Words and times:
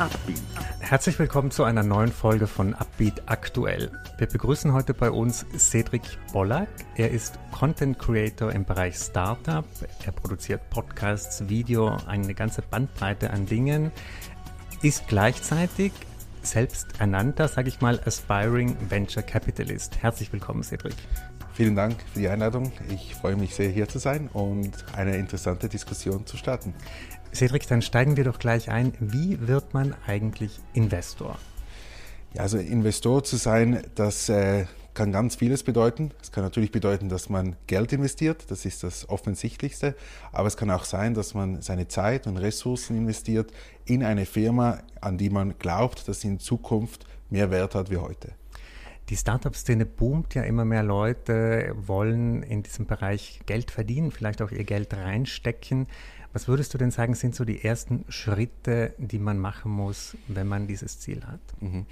Upbeat. 0.00 0.40
Herzlich 0.78 1.18
willkommen 1.18 1.50
zu 1.50 1.62
einer 1.62 1.82
neuen 1.82 2.10
Folge 2.10 2.46
von 2.46 2.72
Upbeat 2.74 3.22
Aktuell. 3.26 3.92
Wir 4.16 4.28
begrüßen 4.28 4.72
heute 4.72 4.94
bei 4.94 5.10
uns 5.10 5.44
Cedric 5.58 6.02
Bollack. 6.32 6.68
Er 6.96 7.10
ist 7.10 7.38
Content 7.52 7.98
Creator 7.98 8.50
im 8.50 8.64
Bereich 8.64 8.96
Startup. 8.96 9.66
Er 10.06 10.12
produziert 10.12 10.70
Podcasts, 10.70 11.46
Video, 11.50 11.98
eine 12.06 12.32
ganze 12.32 12.62
Bandbreite 12.62 13.30
an 13.30 13.44
Dingen, 13.44 13.92
ist 14.80 15.06
gleichzeitig 15.06 15.92
selbst 16.40 16.98
ernannter, 16.98 17.46
sage 17.48 17.68
ich 17.68 17.82
mal, 17.82 18.00
Aspiring 18.06 18.74
Venture 18.88 19.22
Capitalist. 19.22 19.98
Herzlich 20.02 20.32
willkommen, 20.32 20.62
Cedric. 20.62 20.94
Vielen 21.54 21.76
Dank 21.76 21.96
für 22.12 22.20
die 22.20 22.28
Einladung. 22.28 22.72
Ich 22.88 23.14
freue 23.14 23.36
mich 23.36 23.54
sehr, 23.54 23.68
hier 23.68 23.88
zu 23.88 23.98
sein 23.98 24.28
und 24.32 24.72
eine 24.96 25.16
interessante 25.16 25.68
Diskussion 25.68 26.26
zu 26.26 26.36
starten. 26.36 26.74
Cedric, 27.34 27.66
dann 27.68 27.82
steigen 27.82 28.16
wir 28.16 28.24
doch 28.24 28.38
gleich 28.38 28.70
ein. 28.70 28.92
Wie 28.98 29.46
wird 29.46 29.74
man 29.74 29.94
eigentlich 30.06 30.60
Investor? 30.72 31.38
Ja, 32.34 32.42
also 32.42 32.58
Investor 32.58 33.24
zu 33.24 33.36
sein, 33.36 33.82
das 33.94 34.28
äh, 34.28 34.66
kann 34.94 35.12
ganz 35.12 35.36
vieles 35.36 35.62
bedeuten. 35.62 36.12
Es 36.22 36.32
kann 36.32 36.44
natürlich 36.44 36.72
bedeuten, 36.72 37.08
dass 37.08 37.28
man 37.28 37.56
Geld 37.66 37.92
investiert, 37.92 38.50
das 38.50 38.64
ist 38.64 38.82
das 38.82 39.08
Offensichtlichste, 39.08 39.94
aber 40.32 40.48
es 40.48 40.56
kann 40.56 40.70
auch 40.70 40.84
sein, 40.84 41.14
dass 41.14 41.34
man 41.34 41.62
seine 41.62 41.88
Zeit 41.88 42.26
und 42.26 42.36
Ressourcen 42.36 42.96
investiert 42.96 43.52
in 43.84 44.04
eine 44.04 44.26
Firma, 44.26 44.78
an 45.00 45.18
die 45.18 45.30
man 45.30 45.58
glaubt, 45.58 46.06
dass 46.08 46.20
sie 46.20 46.28
in 46.28 46.38
Zukunft 46.38 47.06
mehr 47.30 47.50
Wert 47.50 47.74
hat 47.74 47.90
wie 47.90 47.96
heute. 47.96 48.32
Die 49.10 49.16
Startup-Szene 49.16 49.86
boomt 49.86 50.36
ja 50.36 50.44
immer 50.44 50.64
mehr 50.64 50.84
Leute, 50.84 51.74
wollen 51.74 52.44
in 52.44 52.62
diesem 52.62 52.86
Bereich 52.86 53.40
Geld 53.44 53.72
verdienen, 53.72 54.12
vielleicht 54.12 54.40
auch 54.40 54.52
ihr 54.52 54.62
Geld 54.62 54.94
reinstecken. 54.94 55.88
Was 56.32 56.46
würdest 56.46 56.72
du 56.72 56.78
denn 56.78 56.92
sagen, 56.92 57.16
sind 57.16 57.34
so 57.34 57.44
die 57.44 57.64
ersten 57.64 58.04
Schritte, 58.08 58.94
die 58.98 59.18
man 59.18 59.40
machen 59.40 59.72
muss, 59.72 60.16
wenn 60.28 60.46
man 60.46 60.68
dieses 60.68 61.00
Ziel 61.00 61.24
hat? 61.26 61.40
Mhm. 61.58 61.86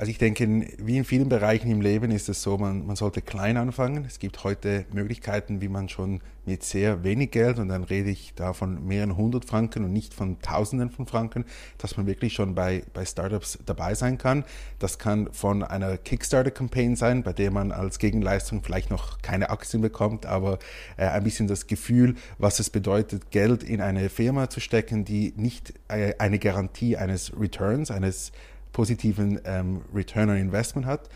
Also 0.00 0.12
ich 0.12 0.16
denke, 0.16 0.66
wie 0.78 0.96
in 0.96 1.04
vielen 1.04 1.28
Bereichen 1.28 1.70
im 1.70 1.82
Leben 1.82 2.10
ist 2.10 2.30
es 2.30 2.40
so, 2.40 2.56
man, 2.56 2.86
man 2.86 2.96
sollte 2.96 3.20
klein 3.20 3.58
anfangen. 3.58 4.06
Es 4.06 4.18
gibt 4.18 4.44
heute 4.44 4.86
Möglichkeiten, 4.94 5.60
wie 5.60 5.68
man 5.68 5.90
schon 5.90 6.22
mit 6.46 6.62
sehr 6.62 7.04
wenig 7.04 7.32
Geld, 7.32 7.58
und 7.58 7.68
dann 7.68 7.84
rede 7.84 8.08
ich 8.08 8.32
da 8.34 8.54
von 8.54 8.86
mehreren 8.86 9.18
hundert 9.18 9.44
Franken 9.44 9.84
und 9.84 9.92
nicht 9.92 10.14
von 10.14 10.40
Tausenden 10.40 10.88
von 10.88 11.06
Franken, 11.06 11.44
dass 11.76 11.98
man 11.98 12.06
wirklich 12.06 12.32
schon 12.32 12.54
bei, 12.54 12.82
bei 12.94 13.04
Startups 13.04 13.58
dabei 13.66 13.94
sein 13.94 14.16
kann. 14.16 14.46
Das 14.78 14.98
kann 14.98 15.30
von 15.34 15.62
einer 15.62 15.98
Kickstarter-Campaign 15.98 16.96
sein, 16.96 17.22
bei 17.22 17.34
der 17.34 17.50
man 17.50 17.70
als 17.70 17.98
Gegenleistung 17.98 18.62
vielleicht 18.62 18.88
noch 18.88 19.20
keine 19.20 19.50
Aktien 19.50 19.82
bekommt, 19.82 20.24
aber 20.24 20.60
äh, 20.96 21.08
ein 21.08 21.24
bisschen 21.24 21.46
das 21.46 21.66
Gefühl, 21.66 22.14
was 22.38 22.58
es 22.58 22.70
bedeutet, 22.70 23.30
Geld 23.30 23.62
in 23.62 23.82
eine 23.82 24.08
Firma 24.08 24.48
zu 24.48 24.60
stecken, 24.60 25.04
die 25.04 25.34
nicht 25.36 25.74
äh, 25.88 26.14
eine 26.16 26.38
Garantie 26.38 26.96
eines 26.96 27.38
Returns, 27.38 27.90
eines 27.90 28.32
positiven 28.72 29.40
ähm, 29.44 29.82
Return 29.94 30.30
on 30.30 30.36
Investment 30.36 30.86
hat. 30.86 31.08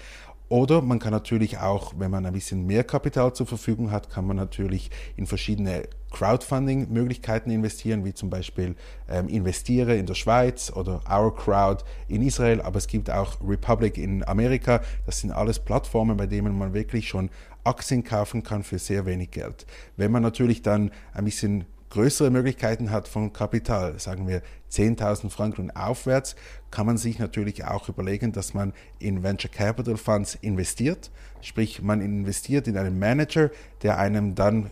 Oder 0.50 0.82
man 0.82 0.98
kann 0.98 1.12
natürlich 1.12 1.58
auch, 1.58 1.94
wenn 1.98 2.10
man 2.10 2.26
ein 2.26 2.32
bisschen 2.32 2.66
mehr 2.66 2.84
Kapital 2.84 3.32
zur 3.32 3.46
Verfügung 3.46 3.90
hat, 3.90 4.10
kann 4.10 4.26
man 4.26 4.36
natürlich 4.36 4.90
in 5.16 5.26
verschiedene 5.26 5.88
Crowdfunding-Möglichkeiten 6.12 7.50
investieren, 7.50 8.04
wie 8.04 8.12
zum 8.12 8.28
Beispiel 8.30 8.76
ähm, 9.08 9.28
Investiere 9.28 9.96
in 9.96 10.06
der 10.06 10.14
Schweiz 10.14 10.70
oder 10.70 11.00
Our 11.10 11.34
Crowd 11.34 11.82
in 12.08 12.22
Israel, 12.22 12.60
aber 12.60 12.76
es 12.76 12.86
gibt 12.86 13.10
auch 13.10 13.36
Republic 13.44 13.96
in 13.96 14.22
Amerika. 14.28 14.82
Das 15.06 15.20
sind 15.20 15.32
alles 15.32 15.58
Plattformen, 15.58 16.16
bei 16.16 16.26
denen 16.26 16.56
man 16.56 16.74
wirklich 16.74 17.08
schon 17.08 17.30
Aktien 17.64 18.04
kaufen 18.04 18.42
kann 18.42 18.62
für 18.62 18.78
sehr 18.78 19.06
wenig 19.06 19.30
Geld. 19.30 19.66
Wenn 19.96 20.12
man 20.12 20.22
natürlich 20.22 20.60
dann 20.60 20.90
ein 21.14 21.24
bisschen 21.24 21.64
größere 21.90 22.30
Möglichkeiten 22.30 22.90
hat 22.90 23.08
von 23.08 23.32
Kapital, 23.32 23.98
sagen 23.98 24.26
wir 24.26 24.42
10.000 24.70 25.30
Franken 25.30 25.70
aufwärts, 25.70 26.34
kann 26.70 26.86
man 26.86 26.96
sich 26.96 27.18
natürlich 27.18 27.64
auch 27.64 27.88
überlegen, 27.88 28.32
dass 28.32 28.54
man 28.54 28.72
in 28.98 29.22
Venture 29.22 29.50
Capital 29.50 29.96
Funds 29.96 30.34
investiert. 30.34 31.10
Sprich, 31.40 31.82
man 31.82 32.00
investiert 32.00 32.66
in 32.66 32.76
einen 32.76 32.98
Manager, 32.98 33.50
der 33.82 33.98
einem 33.98 34.34
dann 34.34 34.70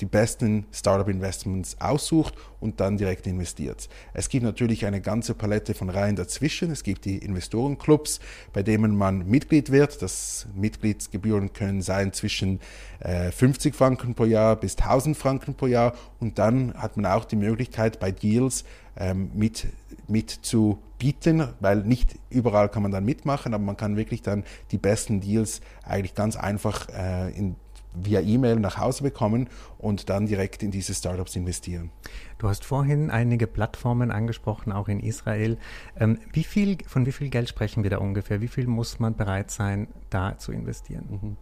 die 0.00 0.06
besten 0.06 0.66
Startup-Investments 0.72 1.80
aussucht 1.80 2.34
und 2.60 2.80
dann 2.80 2.96
direkt 2.96 3.26
investiert. 3.26 3.88
Es 4.12 4.28
gibt 4.28 4.44
natürlich 4.44 4.86
eine 4.86 5.00
ganze 5.00 5.34
Palette 5.34 5.74
von 5.74 5.90
Reihen 5.90 6.16
dazwischen. 6.16 6.70
Es 6.70 6.82
gibt 6.82 7.04
die 7.04 7.18
Investorenclubs, 7.18 8.20
bei 8.52 8.62
denen 8.62 8.96
man 8.96 9.26
Mitglied 9.26 9.70
wird. 9.70 10.02
Das 10.02 10.46
Mitgliedsgebühren 10.54 11.52
können 11.52 11.82
sein 11.82 12.12
zwischen 12.12 12.60
äh, 13.00 13.30
50 13.30 13.74
Franken 13.74 14.14
pro 14.14 14.24
Jahr 14.24 14.56
bis 14.56 14.76
1000 14.76 15.16
Franken 15.16 15.54
pro 15.54 15.66
Jahr. 15.66 15.94
Und 16.20 16.38
dann 16.38 16.74
hat 16.74 16.96
man 16.96 17.06
auch 17.06 17.24
die 17.24 17.36
Möglichkeit, 17.36 18.00
bei 18.00 18.10
Deals 18.10 18.64
ähm, 18.96 19.30
mit, 19.34 19.66
mit 20.08 20.30
zu 20.30 20.78
bieten, 20.98 21.48
weil 21.60 21.78
nicht 21.78 22.16
überall 22.30 22.68
kann 22.68 22.82
man 22.82 22.92
dann 22.92 23.04
mitmachen, 23.04 23.52
aber 23.52 23.62
man 23.62 23.76
kann 23.76 23.96
wirklich 23.96 24.22
dann 24.22 24.44
die 24.70 24.78
besten 24.78 25.20
Deals 25.20 25.60
eigentlich 25.82 26.14
ganz 26.14 26.36
einfach 26.36 26.88
äh, 26.88 27.30
in 27.36 27.56
via 27.94 28.20
E-Mail 28.20 28.56
nach 28.56 28.78
Hause 28.78 29.02
bekommen 29.02 29.48
und 29.78 30.10
dann 30.10 30.26
direkt 30.26 30.62
in 30.62 30.70
diese 30.70 30.94
Startups 30.94 31.36
investieren. 31.36 31.90
Du 32.38 32.48
hast 32.48 32.64
vorhin 32.64 33.10
einige 33.10 33.46
Plattformen 33.46 34.10
angesprochen, 34.10 34.72
auch 34.72 34.88
in 34.88 35.00
Israel. 35.00 35.58
Ähm, 35.98 36.18
wie 36.32 36.44
viel, 36.44 36.78
von 36.86 37.06
wie 37.06 37.12
viel 37.12 37.30
Geld 37.30 37.48
sprechen 37.48 37.82
wir 37.82 37.90
da 37.90 37.98
ungefähr? 37.98 38.40
Wie 38.40 38.48
viel 38.48 38.66
muss 38.66 38.98
man 38.98 39.14
bereit 39.14 39.50
sein, 39.50 39.88
da 40.10 40.36
zu 40.38 40.52
investieren? 40.52 41.20
Mhm. 41.22 41.36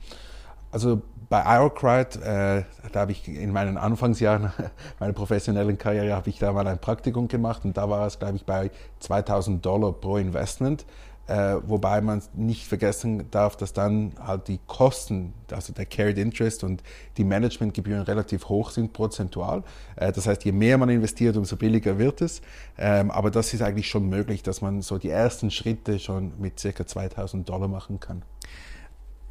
Also 0.70 1.02
bei 1.28 1.44
Aerocrite, 1.44 2.18
äh, 2.20 2.91
da 2.92 3.00
habe 3.00 3.12
ich 3.12 3.28
in 3.28 3.52
meinen 3.52 3.76
Anfangsjahren 3.76 4.52
meiner 5.00 5.12
professionellen 5.12 5.76
Karriere 5.76 6.14
habe 6.14 6.30
ich 6.30 6.38
da 6.38 6.52
mal 6.52 6.66
ein 6.66 6.78
Praktikum 6.78 7.28
gemacht 7.28 7.64
und 7.64 7.76
da 7.76 7.88
war 7.91 8.06
es, 8.06 8.18
glaube 8.18 8.36
ich, 8.36 8.46
bei 8.46 8.70
2000 9.00 9.64
Dollar 9.64 9.92
pro 9.92 10.16
Investment. 10.16 10.86
Äh, 11.28 11.56
wobei 11.66 12.00
man 12.00 12.21
nicht 12.34 12.66
vergessen 12.66 13.31
darf, 13.31 13.56
dass 13.56 13.72
dann 13.72 14.12
halt 14.19 14.49
die 14.49 14.59
Kosten, 14.66 15.33
also 15.53 15.72
der 15.72 15.87
Carried 15.87 16.19
Interest 16.19 16.65
und 16.65 16.83
die 17.16 17.22
Managementgebühren 17.22 18.03
relativ 18.03 18.49
hoch 18.49 18.71
sind 18.71 18.93
prozentual. 18.93 19.62
Äh, 19.94 20.10
das 20.10 20.27
heißt, 20.27 20.44
je 20.44 20.53
mehr 20.53 20.78
man 20.78 20.88
investiert, 20.88 21.37
umso 21.37 21.56
billiger 21.56 21.99
wird 21.99 22.22
es. 22.22 22.43
Ähm, 22.77 23.10
aber 23.12 23.31
das 23.31 23.55
ist 23.55 23.62
eigentlich 23.62 23.88
schon 23.88 24.09
möglich, 24.09 24.43
dass 24.43 24.62
man 24.62 24.83
so 24.83 24.99
die 24.99 25.10
ersten 25.10 25.53
Schritte 25.53 26.00
schon 26.00 26.33
mit 26.41 26.59
circa 26.59 26.87
2000 26.87 27.49
Dollar 27.49 27.69
machen 27.69 28.00
kann. 28.00 28.22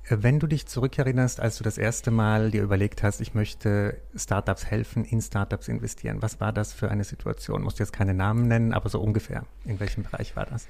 Wenn 0.08 0.40
du 0.40 0.48
dich 0.48 0.66
zurückerinnerst, 0.66 1.40
als 1.40 1.58
du 1.58 1.64
das 1.64 1.78
erste 1.78 2.10
Mal 2.10 2.52
dir 2.52 2.64
überlegt 2.64 3.04
hast, 3.04 3.22
ich 3.22 3.34
möchte 3.34 3.98
Startups 4.16 4.66
helfen, 4.66 5.06
in 5.06 5.22
Startups 5.22 5.68
investieren, 5.68 6.22
was 6.22 6.40
war 6.40 6.52
das 6.52 6.74
für 6.74 6.90
eine 6.90 7.04
Situation? 7.04 7.62
Musst 7.64 7.80
du 7.80 7.84
jetzt 7.84 7.94
keine 7.94 8.14
Namen 8.14 8.48
nennen, 8.48 8.74
aber 8.74 8.90
so 8.90 9.00
ungefähr. 9.00 9.46
In 9.64 9.80
welchem 9.80 10.04
Bereich 10.04 10.36
war 10.36 10.46
das? 10.46 10.68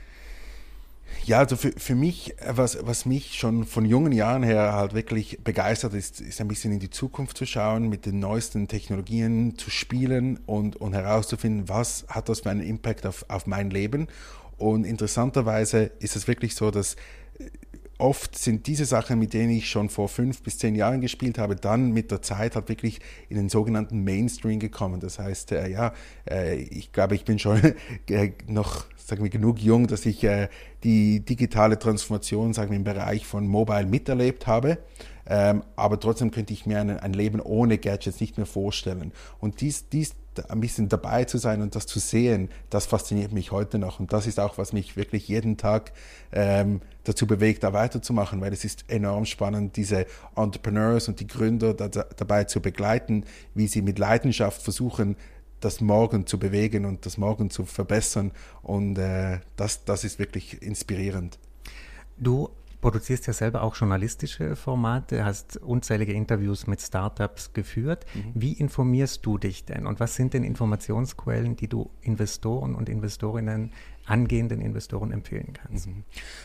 Ja, 1.26 1.40
also 1.40 1.56
für, 1.56 1.72
für 1.72 1.96
mich, 1.96 2.36
was, 2.46 2.78
was 2.82 3.06
mich 3.06 3.36
schon 3.36 3.66
von 3.66 3.86
jungen 3.86 4.12
Jahren 4.12 4.44
her 4.44 4.74
halt 4.74 4.94
wirklich 4.94 5.40
begeistert 5.44 5.94
ist, 5.94 6.20
ist 6.20 6.42
ein 6.42 6.48
bisschen 6.48 6.74
in 6.74 6.80
die 6.80 6.90
Zukunft 6.90 7.38
zu 7.38 7.46
schauen, 7.46 7.90
mit 7.90 8.06
den 8.06 8.20
neuesten 8.20 8.68
Technologien 8.68 9.58
zu 9.58 9.70
spielen 9.70 10.40
und, 10.46 10.78
und 10.78 10.94
herauszufinden, 10.94 11.70
was 11.70 12.06
hat 12.08 12.28
das 12.28 12.42
für 12.42 12.50
einen 12.50 12.62
Impact 12.62 13.06
auf, 13.06 13.26
auf 13.30 13.46
mein 13.46 13.70
Leben. 13.70 14.08
Und 14.58 14.86
interessanterweise 14.86 15.92
ist 16.00 16.16
es 16.16 16.28
wirklich 16.28 16.56
so, 16.56 16.72
dass 16.72 16.96
oft 18.02 18.38
sind 18.38 18.68
diese 18.68 18.86
Sachen, 18.86 19.20
mit 19.20 19.34
denen 19.34 19.52
ich 19.52 19.70
schon 19.70 19.90
vor 19.90 20.10
fünf 20.10 20.42
bis 20.42 20.58
zehn 20.58 20.76
Jahren 20.76 21.02
gespielt 21.02 21.38
habe, 21.38 21.56
dann 21.56 21.92
mit 21.92 22.12
der 22.12 22.22
Zeit 22.22 22.56
halt 22.56 22.68
wirklich 22.68 23.00
in 23.30 23.38
den 23.38 23.48
sogenannten 23.48 24.04
Mainstream 24.04 24.60
gekommen. 24.60 25.00
Das 25.00 25.20
heißt, 25.20 25.52
äh, 25.52 25.70
ja, 25.70 25.94
äh, 26.30 26.56
ich 26.56 26.92
glaube, 26.92 27.16
ich 27.16 27.26
bin 27.26 27.38
schon 27.38 27.62
äh, 28.10 28.32
noch, 28.48 28.86
sagen 29.12 29.24
wir, 29.24 29.30
genug 29.30 29.60
jung, 29.60 29.88
dass 29.88 30.06
ich 30.06 30.24
äh, 30.24 30.48
die 30.86 31.20
digitale 31.20 31.78
Transformation, 31.78 32.54
sagen 32.54 32.72
wir, 32.72 32.78
im 32.78 32.86
Bereich 32.86 33.28
von 33.28 33.46
Mobile 33.46 33.86
miterlebt 33.86 34.48
habe. 34.48 34.78
Ähm, 35.28 35.64
aber 35.76 36.00
trotzdem 36.00 36.32
könnte 36.32 36.54
ich 36.54 36.66
mir 36.66 36.80
ein, 36.80 36.98
ein, 36.98 37.12
Leben 37.12 37.42
ohne 37.42 37.78
Gadgets 37.78 38.22
nicht 38.22 38.38
mehr 38.38 38.46
vorstellen. 38.46 39.12
Und 39.40 39.60
dies, 39.60 39.90
dies 39.90 40.16
ein 40.48 40.62
bisschen 40.62 40.88
dabei 40.88 41.26
zu 41.26 41.40
sein 41.40 41.62
und 41.62 41.76
das 41.76 41.88
zu 41.88 42.00
sehen, 42.00 42.48
das 42.70 42.86
fasziniert 42.86 43.34
mich 43.34 43.52
heute 43.52 43.80
noch. 43.80 44.00
Und 44.00 44.14
das 44.14 44.28
ist 44.28 44.40
auch, 44.40 44.58
was 44.58 44.72
mich 44.72 44.96
wirklich 44.96 45.28
jeden 45.28 45.58
Tag 45.58 45.92
ähm, 46.32 46.80
dazu 47.04 47.28
bewegt, 47.28 47.64
da 47.64 47.74
weiterzumachen, 47.74 48.40
weil 48.40 48.54
es 48.54 48.64
ist 48.64 48.86
enorm 48.88 49.26
spannend, 49.26 49.76
diese 49.76 50.06
Entrepreneurs 50.38 51.10
und 51.10 51.20
die 51.20 51.28
Gründer 51.28 51.74
da, 51.74 51.90
dabei 51.90 52.46
zu 52.46 52.62
begleiten, 52.62 53.26
wie 53.56 53.68
sie 53.68 53.82
mit 53.82 54.00
Leidenschaft 54.00 54.62
versuchen, 54.62 55.18
das 55.62 55.82
Morgen 55.82 56.28
zu 56.28 56.38
bewegen 56.38 56.86
und 56.86 57.06
das 57.06 57.18
Morgen 57.18 57.50
zu 57.50 57.66
verbessern. 57.66 58.32
Und 58.62 58.98
äh, 58.98 59.40
das, 59.56 59.86
das 59.86 60.04
ist 60.04 60.20
wirklich 60.20 60.62
inspirierend. 60.62 61.40
Du 62.18 62.50
produzierst 62.82 63.28
ja 63.28 63.34
selber 63.34 63.62
auch 63.62 63.76
journalistische 63.76 64.56
Formate, 64.56 65.24
hast 65.24 65.58
unzählige 65.58 66.14
Interviews 66.14 66.68
mit 66.68 66.82
Startups 66.82 67.54
geführt. 67.54 68.06
Mhm. 68.14 68.32
Wie 68.34 68.54
informierst 68.54 69.26
du 69.26 69.38
dich 69.38 69.66
denn 69.66 69.86
und 69.86 70.00
was 70.00 70.16
sind 70.16 70.34
denn 70.34 70.44
Informationsquellen, 70.44 71.56
die 71.56 71.68
du 71.68 71.92
Investoren 72.02 72.76
und 72.76 72.90
Investorinnen 72.90 73.72
angehenden 74.06 74.62
Investoren 74.62 75.12
empfehlen 75.12 75.54
kannst? 75.54 75.88
Mhm. 75.88 76.04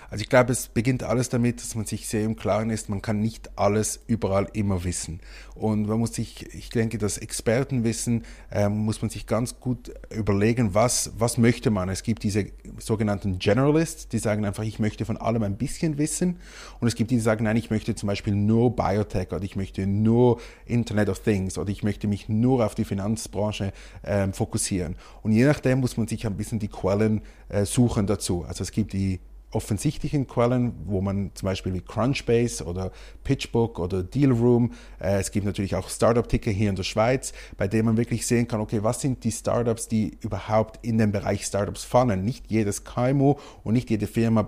Also 0.08 0.22
ich 0.22 0.28
glaube, 0.28 0.52
es 0.52 0.68
beginnt 0.68 1.02
alles 1.02 1.28
damit, 1.28 1.60
dass 1.60 1.74
man 1.74 1.84
sich 1.84 2.06
sehr 2.08 2.24
im 2.24 2.36
Klaren 2.36 2.70
ist, 2.70 2.88
man 2.88 3.02
kann 3.02 3.20
nicht 3.20 3.50
alles 3.58 4.00
überall 4.06 4.48
immer 4.52 4.84
wissen. 4.84 5.20
Und 5.54 5.88
man 5.88 5.98
muss 5.98 6.14
sich, 6.14 6.54
ich 6.54 6.68
denke, 6.68 6.98
das 6.98 7.18
Expertenwissen 7.18 8.24
äh, 8.50 8.68
muss 8.68 9.02
man 9.02 9.10
sich 9.10 9.26
ganz 9.26 9.58
gut 9.58 9.92
überlegen, 10.14 10.74
was, 10.74 11.12
was 11.18 11.38
möchte 11.38 11.70
man. 11.70 11.88
Es 11.88 12.02
gibt 12.02 12.22
diese 12.22 12.46
sogenannten 12.78 13.38
Generalists, 13.38 14.08
die 14.08 14.18
sagen 14.18 14.44
einfach, 14.44 14.62
ich 14.62 14.78
möchte 14.78 15.04
von 15.04 15.16
allem 15.16 15.42
ein 15.42 15.56
bisschen 15.56 15.98
wissen. 15.98 16.36
Und 16.78 16.88
es 16.88 16.94
gibt 16.94 17.10
die, 17.10 17.16
die 17.16 17.20
sagen, 17.20 17.44
nein, 17.44 17.56
ich 17.56 17.70
möchte 17.70 17.94
zum 17.94 18.06
Beispiel 18.06 18.34
nur 18.34 18.76
Biotech 18.76 19.32
oder 19.32 19.42
ich 19.42 19.56
möchte 19.56 19.86
nur 19.86 20.38
Internet 20.66 21.08
of 21.08 21.20
Things 21.20 21.58
oder 21.58 21.70
ich 21.70 21.82
möchte 21.82 22.06
mich 22.06 22.28
nur 22.28 22.64
auf 22.64 22.74
die 22.74 22.84
Finanzbranche 22.84 23.72
äh, 24.02 24.30
fokussieren. 24.32 24.96
Und 25.22 25.32
je 25.32 25.44
nachdem 25.44 25.80
muss 25.80 25.96
man 25.96 26.06
sich 26.06 26.26
ein 26.26 26.36
bisschen 26.36 26.58
die 26.58 26.68
Quellen 26.68 27.22
suchen 27.64 28.06
dazu. 28.06 28.44
Also 28.44 28.62
es 28.62 28.72
gibt 28.72 28.92
die 28.92 29.20
offensichtlichen 29.52 30.26
Quellen, 30.26 30.74
wo 30.84 31.00
man 31.00 31.30
zum 31.34 31.46
Beispiel 31.46 31.72
wie 31.72 31.80
Crunchbase 31.80 32.64
oder 32.64 32.92
PitchBook 33.24 33.78
oder 33.78 34.02
Dealroom, 34.02 34.72
äh, 35.00 35.18
es 35.18 35.30
gibt 35.30 35.46
natürlich 35.46 35.74
auch 35.74 35.88
Startup-Ticker 35.88 36.50
hier 36.50 36.68
in 36.68 36.76
der 36.76 36.82
Schweiz, 36.82 37.32
bei 37.56 37.68
denen 37.68 37.86
man 37.86 37.96
wirklich 37.96 38.26
sehen 38.26 38.46
kann, 38.46 38.60
okay, 38.60 38.82
was 38.82 39.00
sind 39.00 39.24
die 39.24 39.32
Startups, 39.32 39.88
die 39.88 40.18
überhaupt 40.20 40.84
in 40.84 40.98
den 40.98 41.12
Bereich 41.12 41.46
Startups 41.46 41.84
fallen. 41.84 42.24
Nicht 42.24 42.50
jedes 42.50 42.84
KMU 42.84 43.36
und 43.64 43.74
nicht 43.74 43.88
jede 43.88 44.06
Firma 44.06 44.42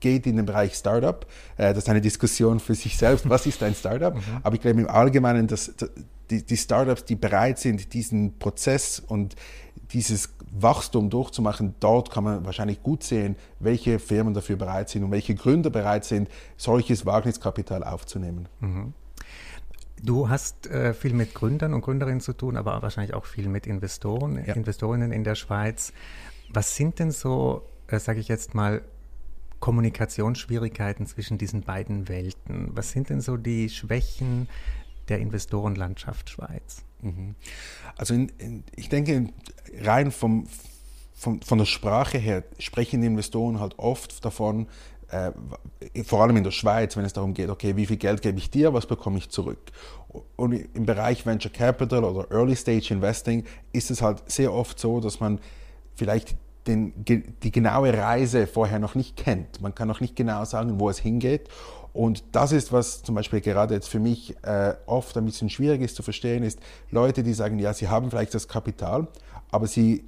geht 0.00 0.26
in 0.26 0.36
den 0.36 0.46
Bereich 0.46 0.74
Startup. 0.74 1.26
Äh, 1.56 1.74
das 1.74 1.84
ist 1.84 1.88
eine 1.88 2.00
Diskussion 2.00 2.60
für 2.60 2.74
sich 2.74 2.96
selbst, 2.96 3.28
was 3.28 3.46
ist 3.46 3.62
ein 3.62 3.74
Startup? 3.74 4.14
Mhm. 4.14 4.20
Aber 4.42 4.54
ich 4.54 4.60
glaube 4.60 4.80
im 4.80 4.88
Allgemeinen, 4.88 5.46
dass 5.46 5.74
die, 6.30 6.44
die 6.44 6.56
Startups, 6.56 7.04
die 7.04 7.16
bereit 7.16 7.58
sind, 7.58 7.92
diesen 7.92 8.38
Prozess 8.38 9.00
und 9.00 9.36
dieses 9.92 10.30
Wachstum 10.52 11.10
durchzumachen, 11.10 11.74
dort 11.80 12.10
kann 12.10 12.24
man 12.24 12.44
wahrscheinlich 12.44 12.82
gut 12.82 13.02
sehen, 13.02 13.36
welche 13.58 13.98
Firmen 13.98 14.34
dafür 14.34 14.56
bereit 14.56 14.88
sind 14.88 15.04
und 15.04 15.10
welche 15.10 15.34
Gründer 15.34 15.70
bereit 15.70 16.04
sind, 16.04 16.28
solches 16.56 17.06
Wagniskapital 17.06 17.84
aufzunehmen. 17.84 18.48
Mhm. 18.60 18.94
Du 20.02 20.28
hast 20.28 20.66
äh, 20.66 20.94
viel 20.94 21.12
mit 21.12 21.34
Gründern 21.34 21.74
und 21.74 21.82
Gründerinnen 21.82 22.20
zu 22.20 22.32
tun, 22.32 22.56
aber 22.56 22.80
wahrscheinlich 22.82 23.14
auch 23.14 23.26
viel 23.26 23.48
mit 23.48 23.66
Investoren, 23.66 24.42
ja. 24.44 24.54
Investorinnen 24.54 25.12
in 25.12 25.24
der 25.24 25.34
Schweiz. 25.34 25.92
Was 26.48 26.74
sind 26.74 26.98
denn 26.98 27.10
so, 27.10 27.62
äh, 27.86 27.98
sage 27.98 28.18
ich 28.18 28.28
jetzt 28.28 28.54
mal, 28.54 28.82
Kommunikationsschwierigkeiten 29.60 31.06
zwischen 31.06 31.38
diesen 31.38 31.62
beiden 31.62 32.08
Welten? 32.08 32.70
Was 32.72 32.90
sind 32.90 33.10
denn 33.10 33.20
so 33.20 33.36
die 33.36 33.68
Schwächen 33.68 34.48
der 35.08 35.18
Investorenlandschaft 35.18 36.30
Schweiz? 36.30 36.82
Mhm. 37.02 37.34
Also 37.96 38.14
in, 38.14 38.32
in, 38.38 38.64
ich 38.74 38.88
denke, 38.88 39.28
rein 39.80 40.10
vom, 40.10 40.46
vom, 41.14 41.40
von 41.42 41.58
der 41.58 41.66
Sprache 41.66 42.18
her 42.18 42.44
sprechen 42.58 43.00
die 43.00 43.06
Investoren 43.06 43.60
halt 43.60 43.78
oft 43.78 44.24
davon, 44.24 44.66
äh, 45.10 45.32
vor 46.04 46.22
allem 46.22 46.36
in 46.36 46.44
der 46.44 46.50
Schweiz, 46.50 46.96
wenn 46.96 47.04
es 47.04 47.12
darum 47.12 47.34
geht, 47.34 47.50
okay, 47.50 47.76
wie 47.76 47.86
viel 47.86 47.96
Geld 47.96 48.22
gebe 48.22 48.38
ich 48.38 48.50
dir, 48.50 48.72
was 48.72 48.86
bekomme 48.86 49.18
ich 49.18 49.28
zurück? 49.28 49.72
Und 50.36 50.52
im 50.52 50.86
Bereich 50.86 51.26
Venture 51.26 51.52
Capital 51.52 52.04
oder 52.04 52.30
Early 52.30 52.56
Stage 52.56 52.88
Investing 52.94 53.44
ist 53.72 53.90
es 53.90 54.02
halt 54.02 54.22
sehr 54.30 54.52
oft 54.52 54.78
so, 54.78 55.00
dass 55.00 55.20
man 55.20 55.40
vielleicht 55.94 56.36
den, 56.66 56.92
die 57.04 57.50
genaue 57.50 57.96
Reise 57.96 58.46
vorher 58.46 58.78
noch 58.78 58.94
nicht 58.94 59.16
kennt. 59.16 59.60
Man 59.60 59.74
kann 59.74 59.88
noch 59.88 60.00
nicht 60.00 60.16
genau 60.16 60.44
sagen, 60.44 60.78
wo 60.78 60.90
es 60.90 60.98
hingeht. 60.98 61.48
Und 61.92 62.22
das 62.32 62.52
ist, 62.52 62.72
was 62.72 63.02
zum 63.02 63.14
Beispiel 63.14 63.40
gerade 63.40 63.74
jetzt 63.74 63.88
für 63.88 63.98
mich 63.98 64.36
äh, 64.44 64.74
oft 64.86 65.16
ein 65.16 65.24
bisschen 65.24 65.50
schwierig 65.50 65.80
ist 65.80 65.96
zu 65.96 66.02
verstehen, 66.02 66.44
ist 66.44 66.60
Leute, 66.90 67.22
die 67.22 67.32
sagen, 67.32 67.58
ja, 67.58 67.74
sie 67.74 67.88
haben 67.88 68.10
vielleicht 68.10 68.34
das 68.34 68.46
Kapital, 68.46 69.08
aber 69.50 69.66
sie 69.66 70.04